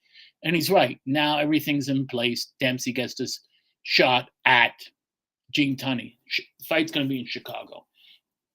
[0.43, 0.99] And he's right.
[1.05, 2.53] Now everything's in place.
[2.59, 3.39] Dempsey gets this
[3.83, 4.73] shot at
[5.53, 6.17] Gene Tunney.
[6.67, 7.85] Fight's going to be in Chicago.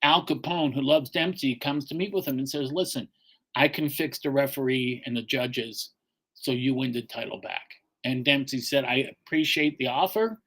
[0.02, 3.08] Al Capone, who loves Dempsey, comes to meet with him and says, Listen,
[3.56, 5.90] I can fix the referee and the judges
[6.34, 7.64] so you win the title back.
[8.04, 10.40] And Dempsey said, I appreciate the offer,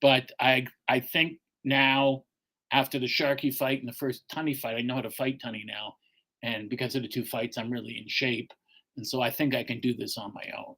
[0.00, 2.24] but I I think now
[2.72, 5.64] after the Sharkey fight and the first Tunney fight, I know how to fight Tunney
[5.66, 5.94] now.
[6.42, 8.50] And because of the two fights, I'm really in shape.
[8.96, 10.74] And so I think I can do this on my own.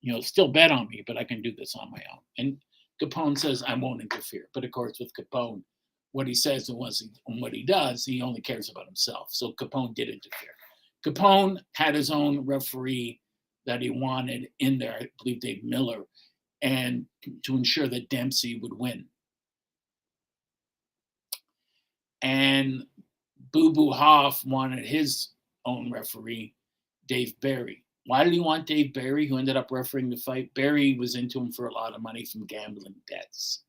[0.00, 2.20] You know, still bet on me, but I can do this on my own.
[2.38, 2.56] And
[3.02, 4.48] Capone says, I won't interfere.
[4.54, 5.62] But of course, with Capone,
[6.12, 9.28] what he says and what he does, he only cares about himself.
[9.30, 10.54] So Capone did interfere.
[11.04, 13.20] Capone had his own referee
[13.66, 16.02] that he wanted in there, I believe Dave Miller,
[16.62, 17.06] and
[17.44, 19.06] to ensure that Dempsey would win.
[22.22, 22.84] And
[23.52, 25.28] Boo Boo Hoff wanted his
[25.66, 26.54] own referee,
[27.06, 27.84] Dave Barry.
[28.06, 30.52] Why did he want Dave Barry, who ended up refereeing the fight?
[30.54, 33.62] Barry was into him for a lot of money from gambling debts.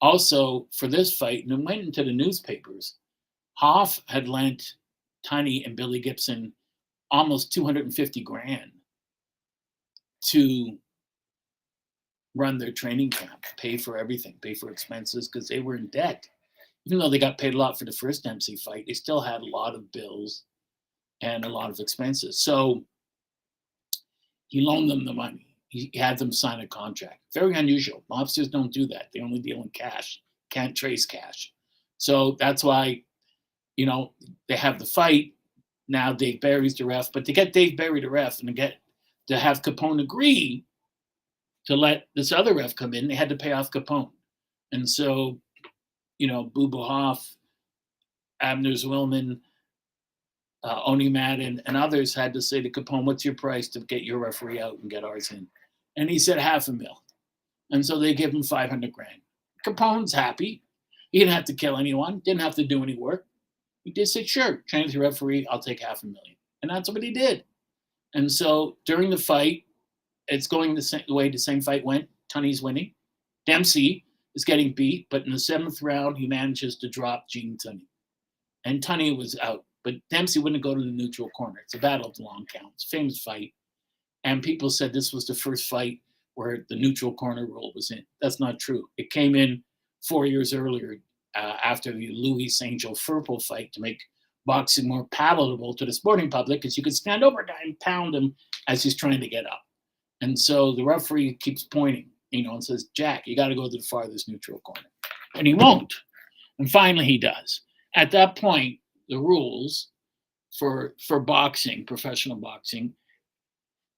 [0.00, 2.96] Also, for this fight, and it went into the newspapers,
[3.54, 4.74] Hoff had lent
[5.26, 6.52] Tunney and Billy Gibson
[7.10, 8.72] almost 250 grand
[10.24, 10.76] to
[12.34, 16.28] run their training camp, pay for everything, pay for expenses because they were in debt.
[16.86, 19.40] Even though they got paid a lot for the first Dempsey fight, they still had
[19.40, 20.44] a lot of bills
[21.22, 22.40] and a lot of expenses.
[22.40, 22.84] So
[24.48, 25.46] he loaned them the money.
[25.68, 27.20] He had them sign a contract.
[27.32, 28.04] Very unusual.
[28.10, 29.08] Mobsters don't do that.
[29.12, 30.20] They only deal in cash,
[30.50, 31.52] can't trace cash.
[31.98, 33.02] So that's why,
[33.76, 34.12] you know,
[34.48, 35.32] they have the fight.
[35.88, 38.76] Now Dave Barry's the ref, but to get Dave Barry to ref and to get
[39.26, 40.64] to have Capone agree
[41.66, 44.10] to let this other ref come in, they had to pay off Capone.
[44.72, 45.38] And so,
[46.18, 47.36] you know, Boo Hoff,
[48.40, 49.40] Abner Zwillman,
[50.62, 54.02] uh, Owney Madden, and others had to say to Capone, what's your price to get
[54.02, 55.46] your referee out and get ours in?
[55.96, 57.02] And he said half a mil.
[57.70, 59.20] And so they give him 500 grand.
[59.66, 60.62] Capone's happy.
[61.10, 63.26] He didn't have to kill anyone, didn't have to do any work.
[63.84, 66.36] He just said, sure, change the referee, I'll take half a million.
[66.62, 67.44] And that's what he did.
[68.14, 69.64] And so during the fight,
[70.28, 72.08] it's going the same way the same fight went.
[72.32, 72.94] Tunney's winning.
[73.46, 77.86] Dempsey is getting beat, but in the seventh round, he manages to drop Gene Tunney.
[78.64, 81.60] And Tunney was out, but Dempsey wouldn't go to the neutral corner.
[81.64, 83.52] It's a battle of the long counts, famous fight.
[84.24, 86.00] And people said this was the first fight
[86.34, 88.04] where the neutral corner rule was in.
[88.20, 88.88] That's not true.
[88.96, 89.62] It came in
[90.02, 90.96] four years earlier
[91.34, 94.00] uh, after the Luis Angel Firpo fight to make
[94.46, 97.78] boxing more palatable to the sporting public because you could stand over a guy and
[97.80, 98.34] pound him
[98.68, 99.62] as he's trying to get up.
[100.20, 103.64] And so the referee keeps pointing, you know, and says, Jack, you got to go
[103.64, 104.88] to the farthest neutral corner.
[105.36, 105.92] And he won't.
[106.58, 107.60] And finally he does.
[107.94, 109.88] At that point, the rules
[110.58, 112.94] for for boxing, professional boxing,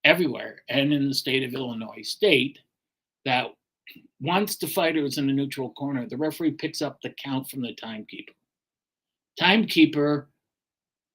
[0.07, 2.61] everywhere and in the state of Illinois state
[3.25, 3.47] that
[4.21, 7.61] once the fighter is in the neutral corner, the referee picks up the count from
[7.61, 8.33] the timekeeper.
[9.39, 10.29] Timekeeper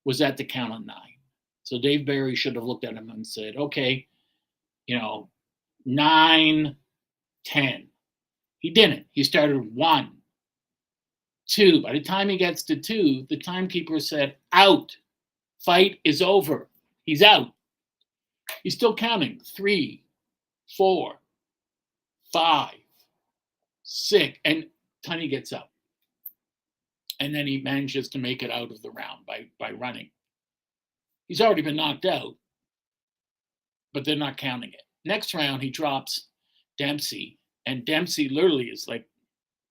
[0.03, 0.97] was at the count of nine.
[1.63, 4.05] So Dave Barry should have looked at him and said, okay,
[4.88, 5.29] you know,
[5.86, 6.75] nine,
[7.43, 7.88] ten.
[8.60, 9.06] He didn't.
[9.12, 10.12] He started one,
[11.47, 11.82] two.
[11.82, 14.95] By the time he gets to two, the timekeeper said, out.
[15.60, 16.69] Fight is over.
[17.06, 17.51] He's out.
[18.63, 19.39] He's still counting.
[19.56, 20.04] Three,
[20.76, 21.20] four,
[22.34, 22.78] five,
[23.84, 24.39] six.
[24.43, 24.66] And
[25.05, 25.72] Tunney gets up
[27.22, 30.09] and then he manages to make it out of the round by by running.
[31.28, 32.34] He's already been knocked out,
[33.93, 34.82] but they're not counting it.
[35.05, 36.28] Next round, he drops
[36.78, 39.05] Dempsey, and Dempsey literally is like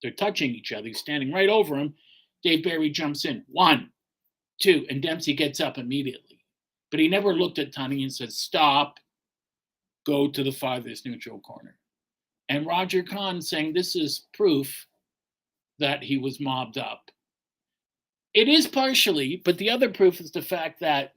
[0.03, 0.89] they're touching each other.
[0.89, 1.95] He's standing right over him.
[2.43, 3.45] Dave Barry jumps in.
[3.49, 3.91] One,
[4.61, 6.39] two, and Dempsey gets up immediately.
[6.91, 8.99] But he never looked at Tunney and said, Stop,
[10.07, 11.77] go to the farthest neutral corner.
[12.49, 14.87] And Roger Kahn saying this is proof
[15.79, 17.11] that he was mobbed up
[18.35, 21.15] it is partially, but the other proof is the fact that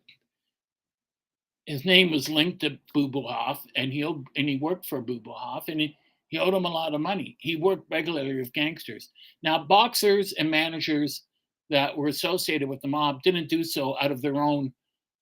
[1.66, 5.20] his name was linked to Boo Boo Hoff, and he and he worked for Boo
[5.20, 5.98] Boo Hoff, and he,
[6.28, 7.38] he owed him a lot of money.
[7.40, 9.10] He worked regularly with gangsters.
[9.44, 11.24] Now, boxers and managers
[11.70, 14.74] that were associated with the mob didn't do so out of their own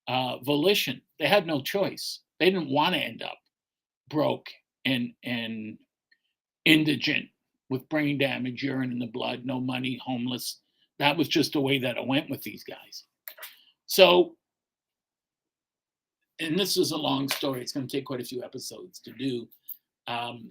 [0.08, 1.02] uh, volition.
[1.20, 2.22] They had no choice.
[2.40, 3.38] They didn't want to end up
[4.10, 4.50] broke
[4.86, 5.78] and and
[6.66, 7.28] indigent
[7.70, 10.60] with brain damage, urine in the blood, no money, homeless.
[11.00, 13.06] That was just the way that it went with these guys.
[13.88, 14.36] So,
[16.42, 17.62] and this is a long story.
[17.62, 19.48] It's going to take quite a few episodes to do.
[20.08, 20.50] Um,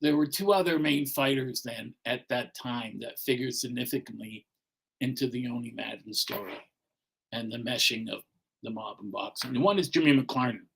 [0.00, 4.46] there were two other main fighters then at that time that figured significantly
[5.00, 6.54] into the Owney Madden story
[7.32, 8.22] and the meshing of
[8.62, 9.52] the mob and boxing.
[9.52, 10.66] The one is Jimmy McLarnin.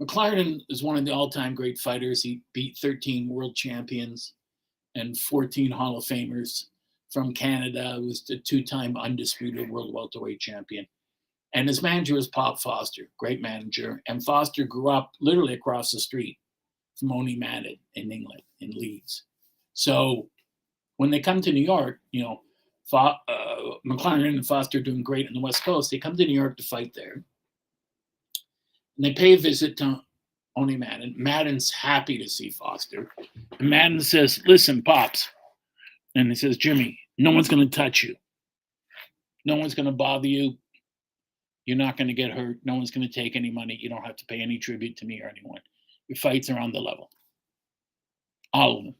[0.00, 2.22] McLarnin is one of the all-time great fighters.
[2.22, 4.34] He beat 13 world champions
[4.94, 6.66] and 14 Hall of Famers
[7.10, 7.96] from Canada.
[7.98, 10.86] He was the two-time undisputed world welterweight champion.
[11.56, 14.02] And his manager was Pop Foster, great manager.
[14.06, 16.38] And Foster grew up literally across the street
[16.96, 19.22] from Owney Madden in England, in Leeds.
[19.72, 20.28] So
[20.98, 22.42] when they come to New York, you know,
[22.84, 25.90] Fo- uh, McLarnin and Foster doing great on the West Coast.
[25.90, 27.14] They come to New York to fight there.
[27.14, 27.24] And
[28.98, 30.02] they pay a visit to
[30.58, 31.14] Owney Madden.
[31.16, 33.08] Madden's happy to see Foster.
[33.58, 35.30] And Madden says, Listen, Pops.
[36.14, 38.14] And he says, Jimmy, no one's going to touch you.
[39.46, 40.58] No one's going to bother you.
[41.66, 42.58] You're not going to get hurt.
[42.64, 43.76] No one's going to take any money.
[43.78, 45.60] You don't have to pay any tribute to me or anyone.
[46.08, 47.10] Your fights are on the level.
[48.52, 48.94] All of them.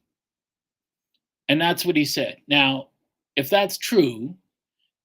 [1.48, 2.38] And that's what he said.
[2.48, 2.88] Now,
[3.36, 4.34] if that's true,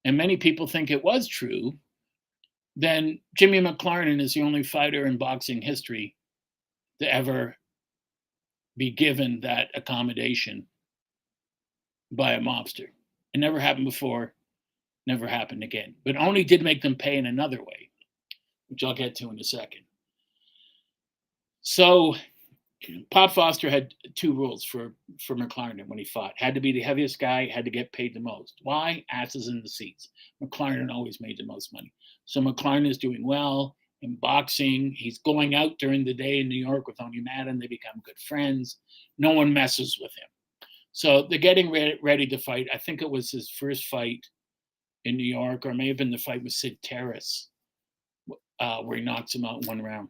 [0.04, 1.72] and many people think it was true,
[2.74, 6.16] then Jimmy McLarnin is the only fighter in boxing history
[7.00, 7.56] to ever
[8.76, 10.66] be given that accommodation
[12.10, 12.88] by a mobster.
[13.34, 14.34] It never happened before,
[15.06, 15.94] never happened again.
[16.04, 17.90] But Owney did make them pay in another way,
[18.68, 19.82] which I'll get to in a second.
[21.62, 22.14] So
[23.10, 24.94] Pop Foster had two rules for
[25.24, 28.14] for McLarnin when he fought: had to be the heaviest guy, had to get paid
[28.14, 28.60] the most.
[28.62, 29.04] Why?
[29.10, 30.08] Asses in the seats.
[30.42, 31.92] McLarnin always made the most money.
[32.24, 34.94] So McLarnin is doing well in boxing.
[34.96, 37.58] He's going out during the day in New York with Owney Madden.
[37.58, 38.78] They become good friends.
[39.18, 40.28] No one messes with him.
[40.90, 42.68] So they're getting ready, ready to fight.
[42.72, 44.26] I think it was his first fight
[45.04, 47.48] in New York, or it may have been the fight with Sid Terris,
[48.60, 50.08] uh, where he knocks him out in one round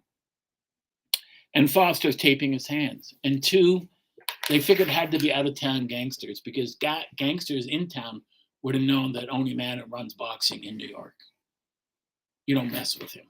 [1.55, 3.14] and Foster's taping his hands.
[3.24, 3.88] And two,
[4.49, 8.22] they figured had to be out of town gangsters because ga- gangsters in town
[8.62, 11.14] would have known that only man Madden runs boxing in New York.
[12.47, 13.26] You don't mess with him.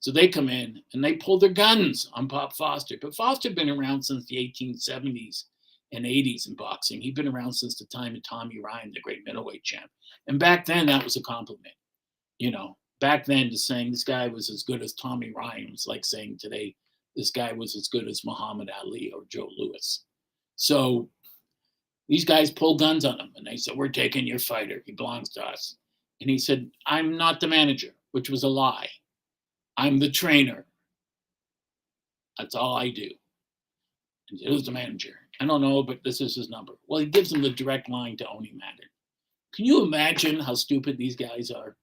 [0.00, 2.96] So they come in and they pull their guns on Pop Foster.
[3.00, 5.44] But Foster had been around since the 1870s
[5.92, 7.00] and 80s in boxing.
[7.00, 9.90] He'd been around since the time of Tommy Ryan, the great middleweight champ.
[10.26, 11.74] And back then, that was a compliment.
[12.38, 15.86] You know, back then, to saying this guy was as good as Tommy Ryan was
[15.86, 16.74] like saying today,
[17.14, 20.04] this guy was as good as Muhammad Ali or Joe Louis.
[20.56, 21.08] So
[22.08, 24.82] these guys pull guns on him and they said, We're taking your fighter.
[24.84, 25.76] He belongs to us.
[26.20, 28.88] And he said, I'm not the manager, which was a lie.
[29.76, 30.66] I'm the trainer.
[32.38, 33.10] That's all I do.
[34.30, 35.14] And who's the manager?
[35.40, 36.72] I don't know, but this is his number.
[36.86, 38.88] Well, he gives him the direct line to Owney Madden.
[39.54, 41.76] Can you imagine how stupid these guys are?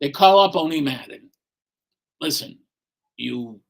[0.00, 1.30] They call up Owney Madden.
[2.20, 2.58] Listen,
[3.16, 3.60] you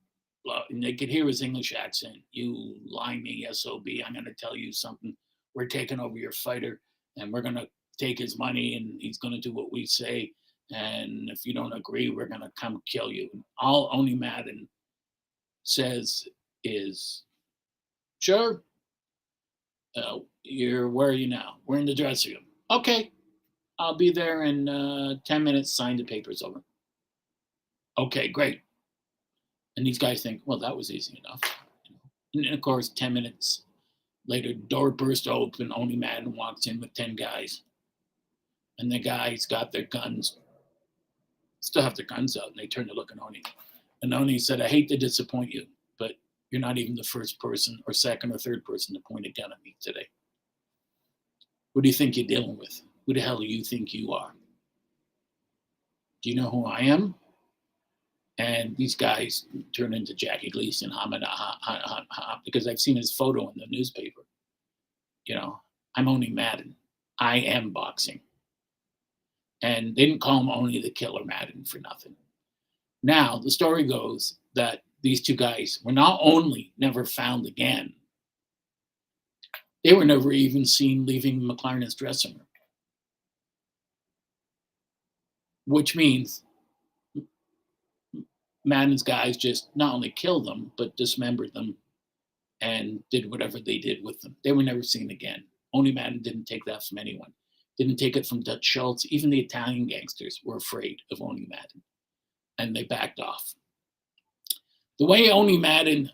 [0.50, 2.16] uh, and they could hear his English accent.
[2.32, 5.14] You limey SOB, I'm going to tell you something.
[5.54, 6.80] We're taking over your fighter
[7.16, 7.68] and we're going to
[7.98, 10.32] take his money and he's going to do what we say.
[10.72, 13.28] And if you don't agree, we're going to come kill you.
[13.60, 14.68] All Owney Madden
[15.64, 16.24] says
[16.64, 17.22] is,
[18.18, 18.62] sure,
[19.96, 21.56] uh, you're, where are you now?
[21.66, 22.44] We're in the dressing room.
[22.70, 23.12] Okay,
[23.78, 26.62] I'll be there in uh, 10 minutes, sign the papers over.
[27.98, 28.62] Okay, great.
[29.76, 31.40] And these guys think, well, that was easy enough.
[32.34, 33.62] And of course, 10 minutes
[34.26, 35.70] later, door burst open.
[35.70, 37.62] Owney Madden walks in with 10 guys.
[38.78, 40.38] And the guys got their guns,
[41.60, 43.42] still have their guns out, and they turn to look at Owney.
[44.02, 45.66] And Owney said, I hate to disappoint you,
[45.98, 46.12] but
[46.52, 49.50] you're not even the first person or second or third person to point a gun
[49.50, 50.06] at me today.
[51.74, 52.80] Who do you think you're dealing with?
[53.06, 54.32] Who the hell do you think you are?
[56.22, 57.16] Do you know who I am?
[58.38, 59.46] and these guys
[59.76, 63.66] turn into Jackie Gleason, Hamid, ha, ha, ha, because I've seen his photo in the
[63.68, 64.22] newspaper.
[65.26, 65.60] You know,
[65.96, 66.74] I'm Owney Madden.
[67.18, 68.20] I am boxing.
[69.62, 72.16] And they didn't call him Owney the Killer Madden for nothing.
[73.02, 77.92] Now, the story goes that these two guys were not only never found again,
[79.84, 82.46] they were never even seen leaving McLarnin's dressing room.
[85.66, 86.42] Which means
[88.64, 91.76] Madden's guys just not only killed them, but dismembered them
[92.60, 94.36] and did whatever they did with them.
[94.44, 95.44] They were never seen again.
[95.74, 97.32] Owney Madden didn't take that from anyone.
[97.78, 99.06] Didn't take it from Dutch Schultz.
[99.10, 101.82] Even the Italian gangsters were afraid of Owney Madden
[102.58, 103.54] and they backed off.
[104.98, 106.10] The way Owney Madden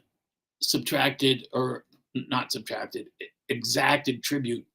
[0.60, 3.08] subtracted, or not subtracted,
[3.48, 4.66] exacted tribute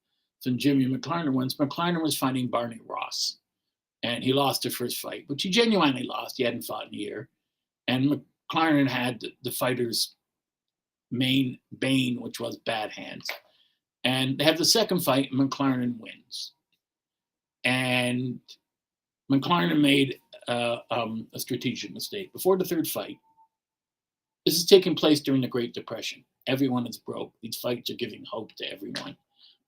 [0.42, 3.38] from Jimmy McLarnin once McLarnin was fighting Barney Ross.
[4.04, 6.36] And he lost the first fight, which he genuinely lost.
[6.38, 7.30] He hadn't fought in a year.
[7.88, 10.16] And McLarnin had the, the fighter's
[11.10, 13.26] main bane, which was bad hands.
[14.04, 16.52] And they have the second fight, and McLarnin wins.
[17.64, 18.40] And
[19.32, 22.34] McLarnin made uh, um, a strategic mistake.
[22.34, 23.18] Before the third fight,
[24.46, 26.24] this is taking place during the Great Depression.
[26.48, 27.34] Everyone is broke.
[27.42, 29.16] These fights are giving hope to everyone,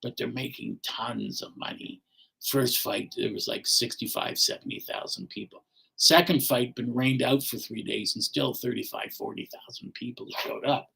[0.02, 2.02] but they're making tons of money.
[2.46, 5.64] First fight, there was like 65, 70,000 people.
[5.96, 10.90] Second fight, been rained out for three days, and still 35, 40,000 people showed up.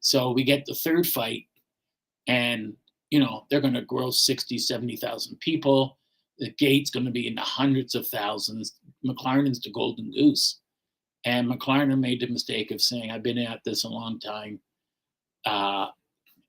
[0.00, 1.46] So we get the third fight,
[2.26, 2.74] and
[3.10, 5.98] you know they're going to gross 60, 70,000 people.
[6.38, 8.76] The gate's going to be in the hundreds of thousands.
[9.06, 10.59] McLarnin's the golden goose.
[11.24, 14.58] And McLarnin made the mistake of saying, I've been at this a long time.
[15.44, 15.88] Uh,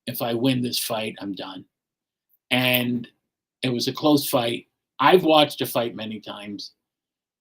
[0.08, 1.66] if I win this fight, I'm done.
[2.52, 3.08] And
[3.64, 4.68] it was a close fight.
[5.00, 6.74] I've watched a fight many times.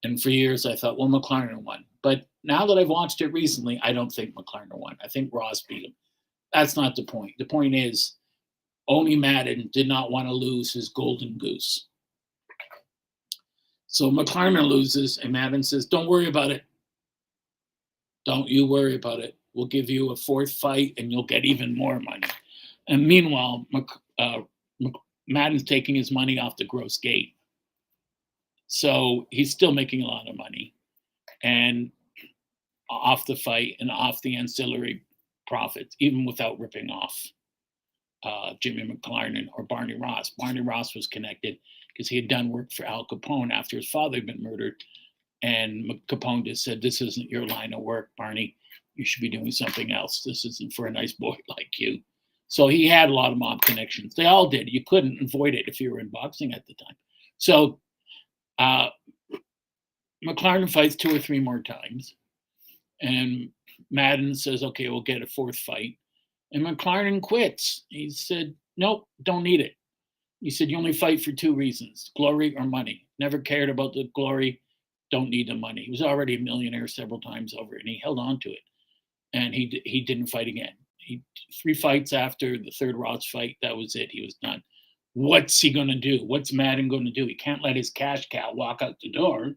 [0.02, 1.84] And for years, I thought, well, McLarnin won.
[2.02, 4.96] But now that I've watched it recently, I don't think McLarnin won.
[5.02, 5.94] I think Ross beat him.
[6.52, 7.32] That's not the point.
[7.38, 8.16] The point is,
[8.88, 11.86] Owney Madden did not want to lose his golden goose.
[13.86, 16.64] So McLarnin loses, and Madden says, Don't worry about it.
[18.24, 19.36] Don't you worry about it.
[19.54, 22.28] We'll give you a fourth fight and you'll get even more money.
[22.88, 23.66] And meanwhile,
[24.18, 24.40] uh,
[25.28, 27.34] Madden's taking his money off the gross gate.
[28.66, 30.74] So he's still making a lot of money.
[31.42, 31.90] And
[32.88, 35.04] off the fight and off the ancillary
[35.46, 37.16] profits, even without ripping off
[38.22, 40.30] uh, Jimmy McLarnin or Barney Ross.
[40.36, 41.58] Barney Ross was connected
[41.88, 44.74] because he had done work for Al Capone after his father had been murdered.
[45.42, 48.56] And Capone just said, This isn't your line of work, Barney.
[48.94, 50.22] You should be doing something else.
[50.24, 52.00] This isn't for a nice boy like you.
[52.48, 54.14] So he had a lot of mob connections.
[54.14, 54.68] They all did.
[54.68, 56.96] You couldn't avoid it if you were in boxing at the time.
[57.38, 57.78] So
[58.58, 58.88] uh,
[60.26, 62.14] McLarnin fights two or three more times.
[63.00, 63.50] And
[63.90, 65.96] Madden says, okay, we'll get a fourth fight.
[66.52, 67.84] And McLarnin quits.
[67.88, 69.74] He said, nope, don't need it.
[70.40, 73.06] He said, you only fight for two reasons glory or money.
[73.18, 74.60] Never cared about the glory,
[75.10, 75.82] don't need the money.
[75.84, 78.60] He was already a millionaire several times over, and he held on to it.
[79.32, 80.72] And he he didn't fight again.
[80.98, 81.22] He
[81.62, 84.10] three fights after the third Ross fight, that was it.
[84.10, 84.62] He was done.
[85.14, 86.18] What's he gonna do?
[86.24, 87.26] What's Madden gonna do?
[87.26, 89.54] He can't let his cash cow walk out the door.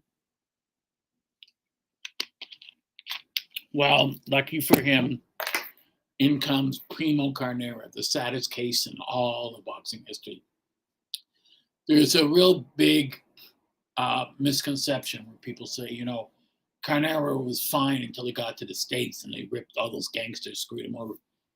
[3.74, 5.20] Well, lucky for him,
[6.20, 10.43] in comes Primo Carnera, the saddest case in all of boxing history.
[11.88, 13.20] There's a real big
[13.98, 16.30] uh, misconception where people say, you know,
[16.84, 20.60] Carnera was fine until he got to the States and they ripped all those gangsters,
[20.60, 21.14] screwed him over.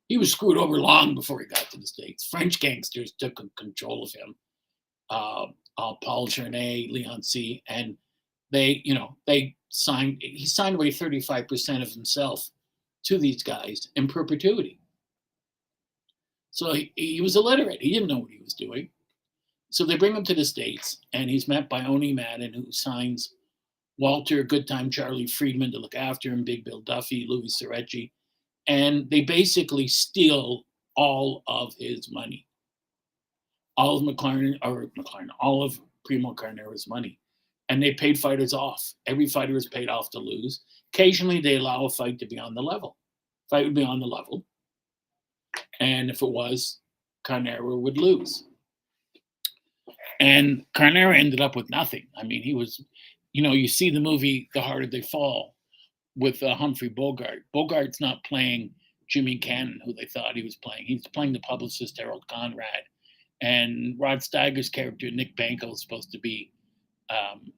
[0.08, 2.26] He was screwed over long before he got to the States.
[2.26, 4.36] French gangsters took control of him.
[5.10, 7.62] Uh, uh, Paul Journée, Leon Sée.
[7.68, 7.98] And
[8.52, 12.50] they, you know, they signed, he signed away 35% of himself
[13.04, 14.80] to these guys in perpetuity.
[16.52, 17.82] So he, he was illiterate.
[17.82, 18.90] He didn't know what he was doing.
[19.70, 23.34] So they bring him to the States, and he's met by Owney Madden, who signs
[24.00, 28.12] Walter, Good Time Charlie Friedman to look after him, Big Bill Duffy, Louis Soresi,
[28.68, 30.64] and they basically steal
[30.96, 32.46] all of his money.
[33.76, 37.20] All of McLarnin, or McLarnin, all of Primo Carnera's money.
[37.70, 38.94] And they paid fighters off.
[39.06, 40.62] Every fighter is paid off to lose.
[40.94, 42.98] Occasionally, they allow a fight to be on the level.
[43.50, 44.46] Fight would be on the level.
[45.80, 46.80] And if it was,
[47.24, 48.47] Carnera would lose.
[50.20, 52.08] And Carnera ended up with nothing.
[52.18, 52.84] I mean, he was,
[53.34, 55.56] you know, you see the movie The Harder They Fall
[56.16, 57.44] with uh, Humphrey Bogart.
[57.54, 58.72] Bogart's not playing
[59.08, 60.86] Jimmy Cannon, who they thought he was playing.
[60.86, 62.84] He's playing the publicist Harold Conrad.
[63.42, 66.52] And Rod Steiger's character, Nick Benko, is supposed to be
[67.10, 67.54] um,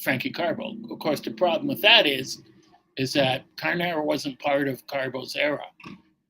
[0.00, 0.74] Frankie Carbo.
[0.90, 2.42] Of course, the problem with that is,
[2.98, 5.64] is that Carnera wasn't part of Carbo's era.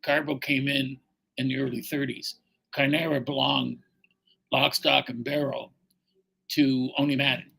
[0.03, 0.99] Carbo came in
[1.39, 2.35] in the early 30s.
[2.73, 3.79] Carnera belonged
[4.53, 5.73] lock, stock, and barrel
[6.51, 7.51] to Owney Madden.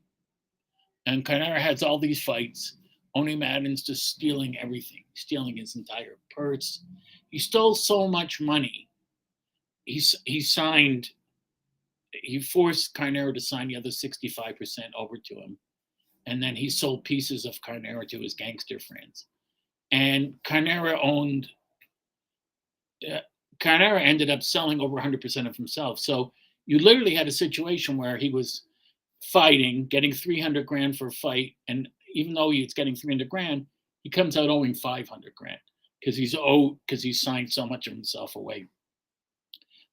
[1.05, 2.77] And Carnera has all these fights.
[3.15, 6.83] Owney Madden's just stealing everything, stealing his entire purse.
[7.29, 8.89] He stole so much money.
[9.85, 11.09] He's he signed,
[12.11, 15.57] he forced Carnera to sign the other 65% over to him.
[16.25, 19.25] and then he sold pieces of Carnera to his gangster friends.
[19.91, 21.47] And Carnera owned.
[23.09, 23.19] Uh,
[23.59, 25.99] Carnera ended up selling over 100% of himself.
[25.99, 26.31] So
[26.69, 28.61] you literally had a situation where he was
[29.23, 33.65] fighting, getting 300 grand for a fight, and even though he's getting 300 grand,
[34.03, 35.57] he comes out owing 500 grand
[35.99, 38.67] because he's owed because he's signed so much of himself away.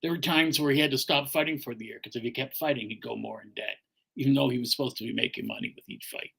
[0.03, 2.31] There were times where he had to stop fighting for the year because if he
[2.31, 3.77] kept fighting, he'd go more in debt,
[4.16, 6.31] even though he was supposed to be making money with each fight.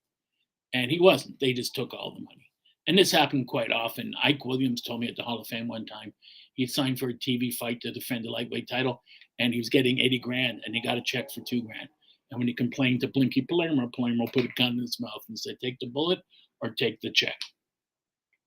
[0.72, 1.40] And he wasn't.
[1.40, 2.52] They just took all the money.
[2.86, 4.14] And this happened quite often.
[4.24, 6.14] Ike Williams told me at the Hall of Fame one time
[6.58, 9.04] he signed for a TV fight to defend the lightweight title,
[9.40, 11.88] and he was getting 80 grand, and he got a check for two grand.
[12.32, 15.40] And when he complained to Blinky Palermo, Palermo put a gun in his mouth and
[15.40, 16.20] said, Take the bullet
[16.62, 17.38] or take the check.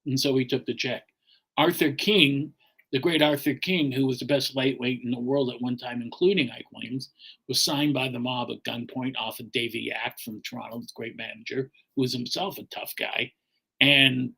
[0.07, 1.05] And so he took the check.
[1.57, 2.53] Arthur King,
[2.93, 6.03] the great Arthur King, who was the best lightweight in the world at one time,
[6.03, 7.11] including Ike Williams,
[7.49, 11.17] was signed by the mob at gunpoint off of Davey Yak from Toronto, his great
[11.17, 13.31] manager, who was himself a tough guy.
[13.81, 14.33] And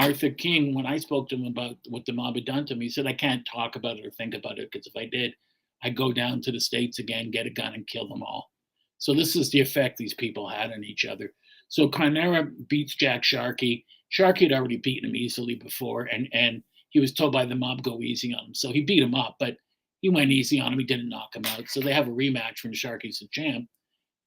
[0.00, 2.86] Arthur King, when I spoke to him about what the mob had done to me,
[2.86, 5.34] he said, I can't talk about it or think about it because if I did,
[5.82, 8.50] I'd go down to the States again, get a gun, and kill them all.
[8.98, 11.32] So this is the effect these people had on each other.
[11.68, 13.84] So Carnera beats Jack Sharkey.
[14.08, 17.82] Sharkey had already beaten him easily before, and and he was told by the mob
[17.82, 18.54] go easy on him.
[18.54, 19.56] So he beat him up, but
[20.00, 20.78] he went easy on him.
[20.78, 21.68] He didn't knock him out.
[21.68, 23.68] So they have a rematch when Sharkey's the champ,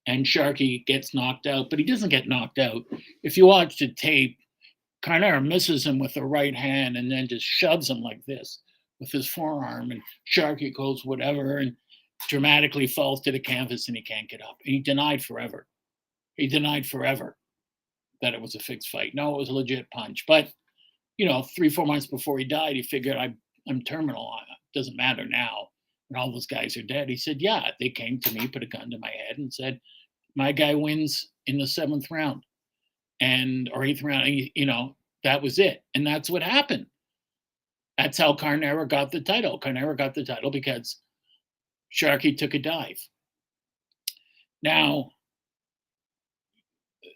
[0.08, 2.84] and Sharkey gets knocked out, but he doesn't get knocked out.
[3.24, 4.38] If you watch the tape,
[5.04, 8.62] Carnera misses him with the right hand and then just shoves him like this
[9.00, 11.76] with his forearm, and Sharkey goes whatever and
[12.30, 14.56] dramatically falls to the canvas and he can't get up.
[14.66, 15.68] And he denied forever.
[16.38, 17.36] He denied forever
[18.22, 19.14] that it was a fixed fight.
[19.14, 20.24] No, it was a legit punch.
[20.28, 20.50] But
[21.18, 23.36] you know, three four months before he died, he figured I
[23.70, 24.34] I'm terminal.
[24.50, 25.68] It doesn't matter now.
[26.10, 27.10] And all those guys are dead.
[27.10, 29.80] He said, yeah, they came to me, put a gun to my head, and said,
[30.36, 32.44] my guy wins in the seventh round,
[33.20, 34.28] and or eighth round.
[34.28, 36.88] And, you know, that was it, and that's what happened.
[37.98, 39.60] That's how Carnera got the title.
[39.60, 40.98] Carnera got the title because
[41.90, 43.00] Sharkey took a dive.
[44.64, 45.12] Now,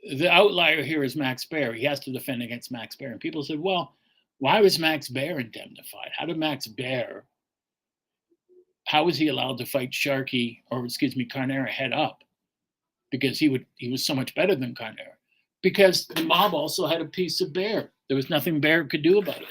[0.10, 1.74] the outlier here is Max Baer.
[1.74, 3.12] He has to defend against Max Baer.
[3.12, 3.96] And people said, well,
[4.38, 6.12] why was Max Baer indemnified?
[6.16, 7.26] How did Max Baer,
[8.88, 12.24] how was he allowed to fight Sharkey, or excuse me, Carnera head up?
[13.12, 15.17] Because he would he was so much better than Carnera.
[15.64, 17.92] Because the mob also had a piece of Baer.
[18.08, 19.48] There was nothing Baer could do about it.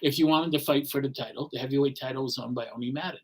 [0.00, 2.92] If you wanted to fight for the title, the heavyweight title was owned by Owney
[2.92, 3.20] Madden.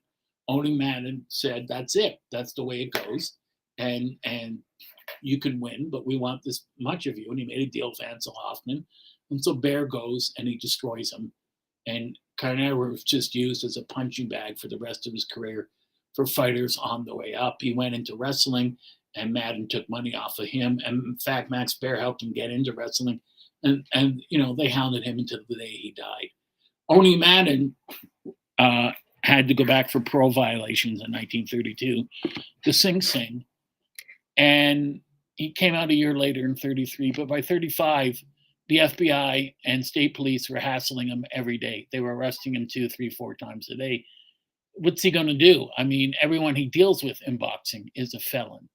[0.50, 2.20] Owney Madden said, "That's it.
[2.30, 3.38] That's the way it goes,
[3.78, 4.58] and and
[5.22, 7.90] you can win, but we want this much of you." And he made a deal
[7.90, 8.84] with Ancil Hoffman,
[9.30, 11.32] and so Baer goes and he destroys him.
[11.86, 15.70] And Carnera was just used as a punching bag for the rest of his career
[16.14, 17.58] for fighters on the way up.
[17.60, 18.78] He went into wrestling,
[19.16, 20.80] and Madden took money off of him.
[20.84, 23.20] And in fact, Max Baer helped him get into wrestling,
[23.62, 26.28] and and you know they hounded him until the day he died.
[26.90, 27.74] Owney Madden
[28.58, 28.92] uh,
[29.22, 32.04] had to go back for parole violations in 1932
[32.64, 33.44] to Sing Sing.
[34.36, 35.00] And
[35.36, 38.22] he came out a year later in 33, but by 35,
[38.68, 41.86] the FBI and state police were hassling him every day.
[41.92, 44.04] They were arresting him two, three, four times a day.
[44.74, 45.68] What's he going to do?
[45.76, 48.68] I mean, everyone he deals with in boxing is a felon.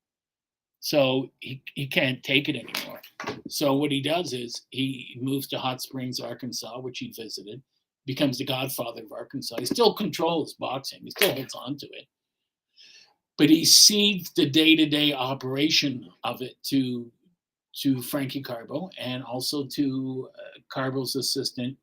[0.79, 3.01] So he, he can't take it anymore.
[3.49, 7.61] So what he does is he moves to Hot Springs, Arkansas, which he visited
[8.05, 9.57] becomes the godfather of Arkansas.
[9.59, 12.07] He still controls boxing, he still holds on to it.
[13.37, 17.11] But he cedes the day to day operation of it to,
[17.83, 21.77] to Frankie Carbo and also to uh, Carbo's assistant,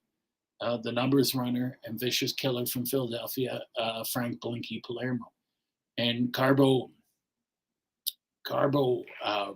[0.61, 5.33] uh, the numbers runner and vicious killer from Philadelphia, uh, Frank Blinky Palermo.
[5.97, 6.91] And Carbo,
[8.47, 9.53] Carbo uh,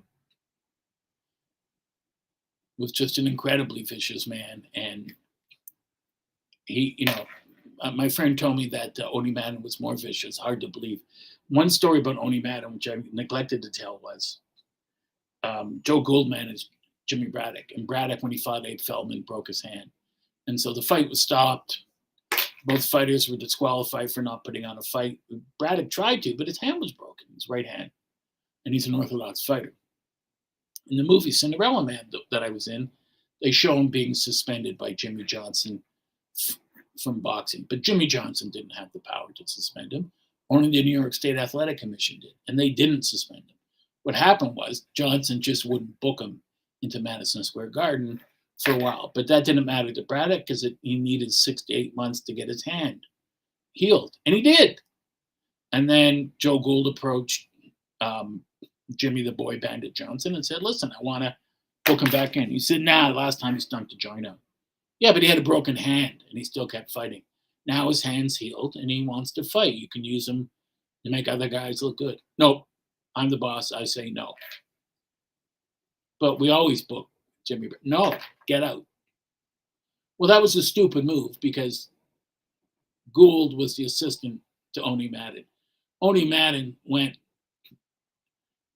[2.78, 5.12] was just an incredibly vicious man and
[6.66, 7.26] he, you know,
[7.80, 10.38] uh, my friend told me that uh, Owney Madden was more vicious.
[10.38, 11.00] Hard to believe.
[11.48, 14.38] One story about Owney Madden, which I neglected to tell, was
[15.42, 16.68] um, Joe Gould is
[17.08, 19.90] Jimmy Braddock, and Braddock, when he fought Abe Feldman, broke his hand,
[20.46, 21.80] and so the fight was stopped.
[22.66, 25.18] Both fighters were disqualified for not putting on a fight.
[25.58, 27.90] Braddock tried to, but his hand was broken, his right hand,
[28.64, 29.72] and he's an orthodox fighter.
[30.88, 32.90] In the movie Cinderella Man that I was in,
[33.42, 35.82] they show him being suspended by Jimmy Johnson
[37.02, 37.66] from boxing.
[37.68, 40.10] But Jimmy Johnson didn't have the power to suspend him.
[40.50, 43.56] Only the New York State Athletic Commission did, and they didn't suspend him.
[44.02, 46.40] What happened was Johnson just wouldn't book him
[46.82, 48.20] into Madison Square Garden
[48.58, 49.12] for a while.
[49.14, 52.48] But that didn't matter to Braddock because he needed six to eight months to get
[52.48, 53.06] his hand
[53.72, 54.80] healed, and he did.
[55.72, 57.48] And then Joe Gould approached
[58.00, 58.42] um,
[58.96, 61.36] Jimmy the Boy Bandit Johnson and said, "Listen, I want to
[61.84, 64.38] book him back in." He said, "Nah, last time he stunk to join him."
[64.98, 67.22] Yeah, but he had a broken hand and he still kept fighting.
[67.66, 69.74] Now his hand's healed and he wants to fight.
[69.74, 70.50] You can use him
[71.04, 72.20] to make other guys look good.
[72.38, 72.66] Nope,
[73.16, 73.72] I'm the boss.
[73.72, 74.34] I say no.
[76.18, 77.08] But we always book
[77.46, 77.70] Jimmy.
[77.82, 78.14] No,
[78.46, 78.84] get out.
[80.18, 81.88] Well, that was a stupid move because
[83.14, 84.40] Gould was the assistant
[84.74, 85.44] to Owney Madden.
[86.02, 87.16] Owney Madden went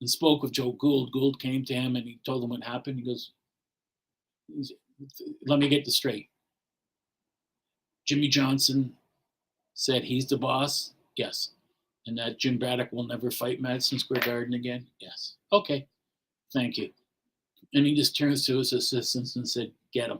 [0.04, 1.12] and spoke with Joe Gould.
[1.12, 2.98] Gould came to him and he told him what happened.
[2.98, 3.30] He goes,
[5.46, 6.28] let me get this straight.
[8.04, 8.92] Jimmy Johnson
[9.72, 10.92] said he's the boss.
[11.16, 11.52] Yes.
[12.06, 14.86] And that Jim Braddock will never fight Madison Square Garden again.
[15.00, 15.36] Yes.
[15.50, 15.86] Okay.
[16.52, 16.90] Thank you.
[17.72, 20.18] And he just turns to his assistants and said, get him.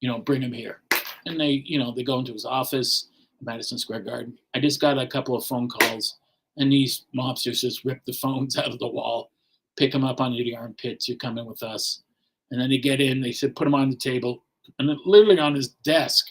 [0.00, 0.82] You know, bring him here.
[1.24, 3.08] And they, you know, they go into his office,
[3.40, 4.38] Madison Square Garden.
[4.54, 6.18] I just got a couple of phone calls,
[6.56, 9.30] and these mobsters just rip the phones out of the wall,
[9.76, 11.08] pick them up under the armpits.
[11.08, 12.02] You come in with us.
[12.50, 14.44] And then they get in, they said, put him on the table.
[14.78, 16.28] And then literally on his desk,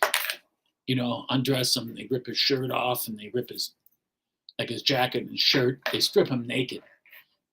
[0.87, 1.93] you know, undress him.
[1.93, 3.71] They rip his shirt off and they rip his,
[4.57, 5.79] like his jacket and shirt.
[5.91, 6.81] They strip him naked.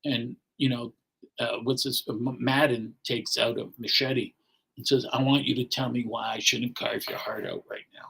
[0.04, 0.92] And, you know,
[1.40, 2.04] uh, what's this?
[2.08, 4.32] Madden takes out a machete
[4.76, 7.64] and says, I want you to tell me why I shouldn't carve your heart out
[7.68, 8.08] right now.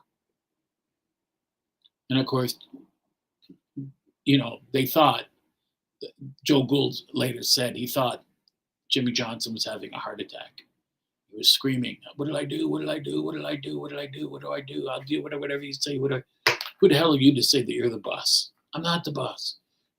[2.11, 2.59] And of course,
[4.25, 5.25] you know, they thought,
[6.45, 8.25] Joe Gould later said he thought
[8.91, 10.53] Jimmy Johnson was having a heart attack.
[11.31, 12.69] He was screaming, What did I do?
[12.69, 13.23] What did I do?
[13.23, 13.79] What did I do?
[13.81, 14.29] What did I do?
[14.29, 14.89] What do I do?
[14.89, 15.99] I'll do whatever, whatever you say.
[15.99, 18.51] Who the hell are you to say that you're the boss?
[18.75, 19.57] I'm not the boss.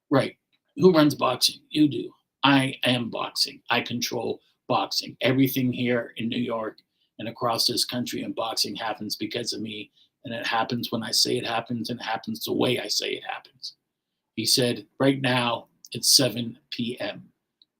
[0.09, 0.35] Right.
[0.75, 1.61] Who runs boxing?
[1.69, 2.11] You do.
[2.43, 3.61] I am boxing.
[3.69, 5.15] I control boxing.
[5.21, 6.77] Everything here in New York
[7.19, 9.91] and across this country and boxing happens because of me.
[10.25, 13.11] And it happens when I say it happens and it happens the way I say
[13.11, 13.75] it happens.
[14.35, 17.23] He said, Right now, it's 7 p.m.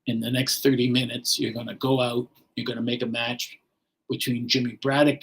[0.08, 3.08] In the next 30 minutes, you're going to go out, you're going to make a
[3.08, 3.58] match
[4.10, 5.22] between Jimmy Braddock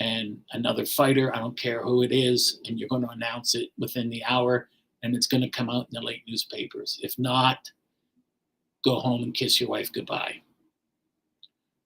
[0.00, 1.34] and another fighter.
[1.34, 2.60] I don't care who it is.
[2.66, 4.68] And you're going to announce it within the hour
[5.02, 6.98] and it's going to come out in the late newspapers.
[7.02, 7.70] If not,
[8.84, 10.42] go home and kiss your wife goodbye.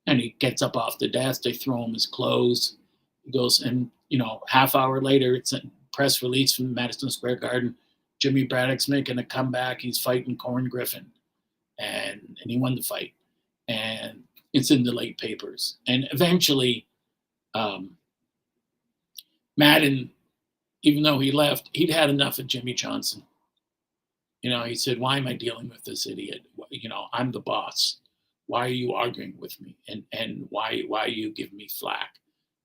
[0.07, 1.43] And he gets up off the desk.
[1.43, 2.77] They throw him his clothes.
[3.23, 5.61] He goes, and you know, half hour later, it's a
[5.93, 7.77] press release from Madison Square Garden.
[8.21, 9.81] Jimmy Braddock's making a comeback.
[9.81, 11.07] He's fighting Corn Griffin,
[11.79, 13.15] and and he won the fight.
[13.69, 15.79] And it's in the late papers.
[15.87, 16.87] And eventually,
[17.55, 17.97] um,
[19.57, 20.11] Madden,
[20.83, 23.23] even though he left, he'd had enough of Jimmy Johnson.
[24.43, 26.43] You know, he said, "Why am I dealing with this idiot?
[26.71, 27.99] You know, I'm the boss.
[28.47, 29.77] Why are you arguing with me?
[29.89, 32.20] And and why why are you giving me flack?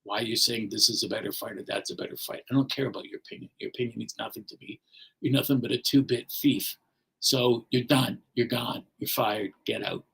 [0.05, 2.43] Why are you saying this is a better fight or that's a better fight?
[2.49, 3.49] I don't care about your opinion.
[3.59, 4.79] Your opinion means nothing to me.
[5.19, 6.77] You're nothing but a two-bit thief.
[7.21, 8.19] So you're done.
[8.35, 8.83] You're gone.
[8.99, 9.51] You're fired.
[9.65, 10.05] Get out."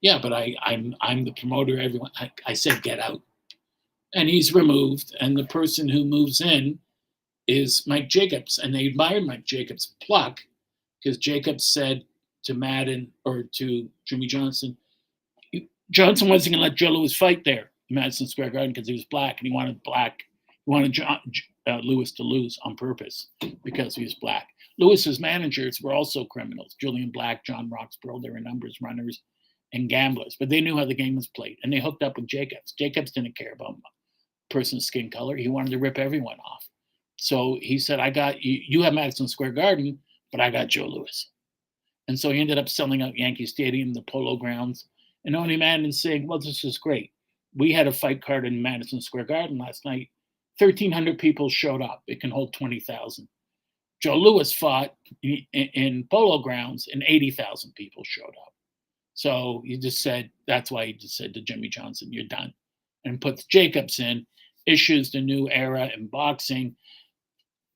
[0.00, 1.78] Yeah, but I I'm I'm the promoter.
[1.78, 3.22] Everyone, I, I said get out,
[4.14, 5.14] and he's removed.
[5.20, 6.80] And the person who moves in
[7.46, 10.40] is Mike Jacobs, and they admired Mike Jacobs' pluck
[11.02, 12.04] because Jacobs said
[12.42, 14.76] to Madden or to Jimmy Johnson,
[15.90, 19.06] Johnson wasn't going to let Joe Louis fight there Madison Square Garden because he was
[19.10, 20.18] black and he wanted black,
[20.48, 21.20] he wanted John,
[21.66, 23.28] uh, Louis to lose on purpose
[23.64, 24.48] because he was black.
[24.78, 28.22] Louis's managers were also criminals: Julian Black, John Roxborough.
[28.22, 29.22] They were numbers runners
[29.72, 32.26] and gamblers, but they knew how the game was played, and they hooked up with
[32.26, 32.72] Jacobs.
[32.78, 36.66] Jacobs didn't care about a person's skin color; he wanted to rip everyone off.
[37.16, 38.60] So he said, "I got you.
[38.66, 39.98] You have Madison Square Garden."
[40.32, 41.30] but I got Joe Louis."
[42.08, 44.88] And so he ended up selling out Yankee Stadium, the Polo Grounds,
[45.24, 47.12] and Owney Madden saying, Well, this is great.
[47.56, 50.08] We had a fight card in Madison Square Garden last night.
[50.58, 52.02] 1,300 people showed up.
[52.06, 53.28] It can hold 20,000.
[54.02, 58.52] Joe Louis fought in, in Polo Grounds, and 80,000 people showed up.
[59.14, 62.52] So he just said, That's why he just said to Jimmy Johnson, You're done.
[63.04, 64.26] And puts Jacobs in,
[64.66, 66.76] issues the new era in boxing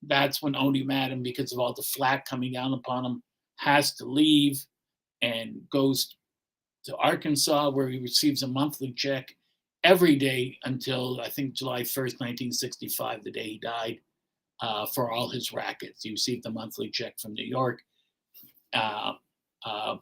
[0.02, 3.22] that's when Owney Madden, because of all the flack coming down upon him,
[3.56, 4.64] has to leave
[5.22, 6.16] and goes
[6.84, 9.34] to Arkansas, where he receives a monthly check
[9.84, 14.00] every day until I think July 1st, 1965, the day he died,
[14.60, 16.02] uh, for all his rackets.
[16.02, 17.80] He received a monthly check from New York,
[18.72, 19.12] uh,
[19.64, 19.96] uh,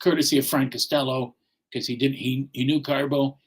[0.00, 1.34] courtesy of Frank Costello,
[1.70, 3.38] because he didn't he he knew Carbo,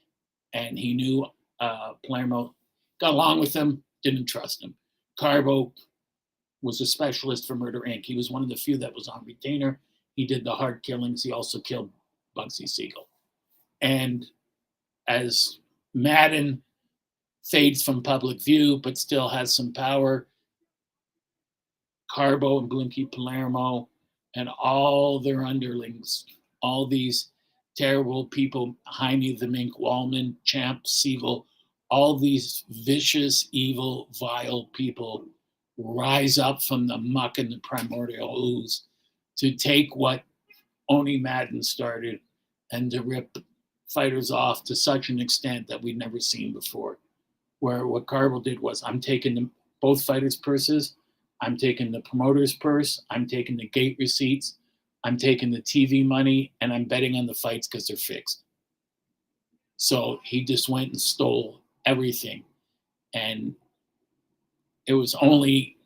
[0.54, 1.26] and he knew
[1.60, 2.54] uh, Palermo,
[3.00, 4.76] got along with him, didn't trust him.
[5.20, 5.74] Carbo
[6.62, 8.06] was a specialist for Murder Inc.
[8.06, 9.80] He was one of the few that was on retainer.
[10.16, 11.24] He did the hard killings.
[11.24, 11.90] He also killed
[12.38, 13.08] Bugsy Siegel.
[13.82, 14.26] And
[15.08, 15.60] as
[15.94, 16.62] Madden
[17.44, 20.28] fades from public view, but still has some power,
[22.10, 23.90] Carbo and Blinky Palermo
[24.36, 26.26] and all their underlings,
[26.62, 27.30] all these
[27.76, 31.48] terrible people, Jaime the Mink, Wallman, Champ, Siegel,
[31.90, 35.26] all these vicious, evil, vile people
[35.78, 38.84] rise up from the muck and the primordial ooze
[39.38, 40.24] to take what
[40.90, 42.20] Owney Madden started
[42.72, 43.36] and to rip
[43.94, 46.98] fighters off to such an extent that we'd never seen before.
[47.60, 49.50] Where what Carvel did was, I'm taking the,
[49.82, 50.96] both fighters' purses,
[51.42, 54.58] I'm taking the promoter's purse, I'm taking the gate receipts,
[55.04, 58.44] I'm taking the TV money, and I'm betting on the fights because they're fixed.
[59.78, 62.44] So he just went and stole everything.
[63.14, 63.56] And
[64.86, 65.78] it was only,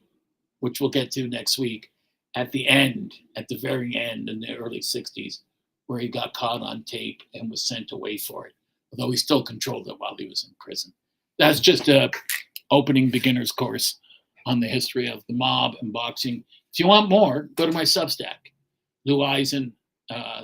[0.60, 1.92] which we'll get to next week,
[2.36, 5.40] at the end, at the very end in the early 60s,
[5.88, 8.54] where he got caught on tape and was sent away for it,
[8.92, 10.94] although he still controlled it while he was in prison.
[11.38, 12.10] That's just a
[12.72, 14.00] opening beginner's course
[14.46, 16.44] on the history of the mob and boxing.
[16.74, 18.52] If you want more, go to my Substack,
[19.06, 19.74] loueisen,
[20.10, 20.44] uh,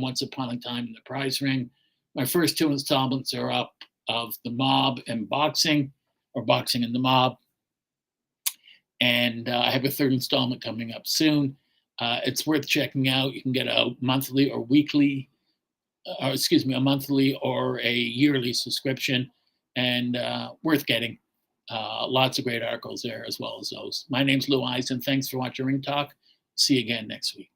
[0.00, 1.70] once upon a time in the prize ring
[2.14, 3.72] my first two installments are up
[4.08, 5.92] of the mob and boxing
[6.34, 7.36] or boxing and the mob
[9.00, 11.56] and uh, i have a third installment coming up soon
[12.00, 13.34] uh, it's worth checking out.
[13.34, 15.28] You can get a monthly or weekly
[16.06, 19.30] uh, or excuse me a monthly or a yearly subscription
[19.76, 21.18] and uh, worth getting.
[21.70, 24.04] Uh, lots of great articles there as well as those.
[24.08, 25.00] My name's lou eisen.
[25.00, 26.12] Thanks for watching ring talk.
[26.56, 27.50] See you again next week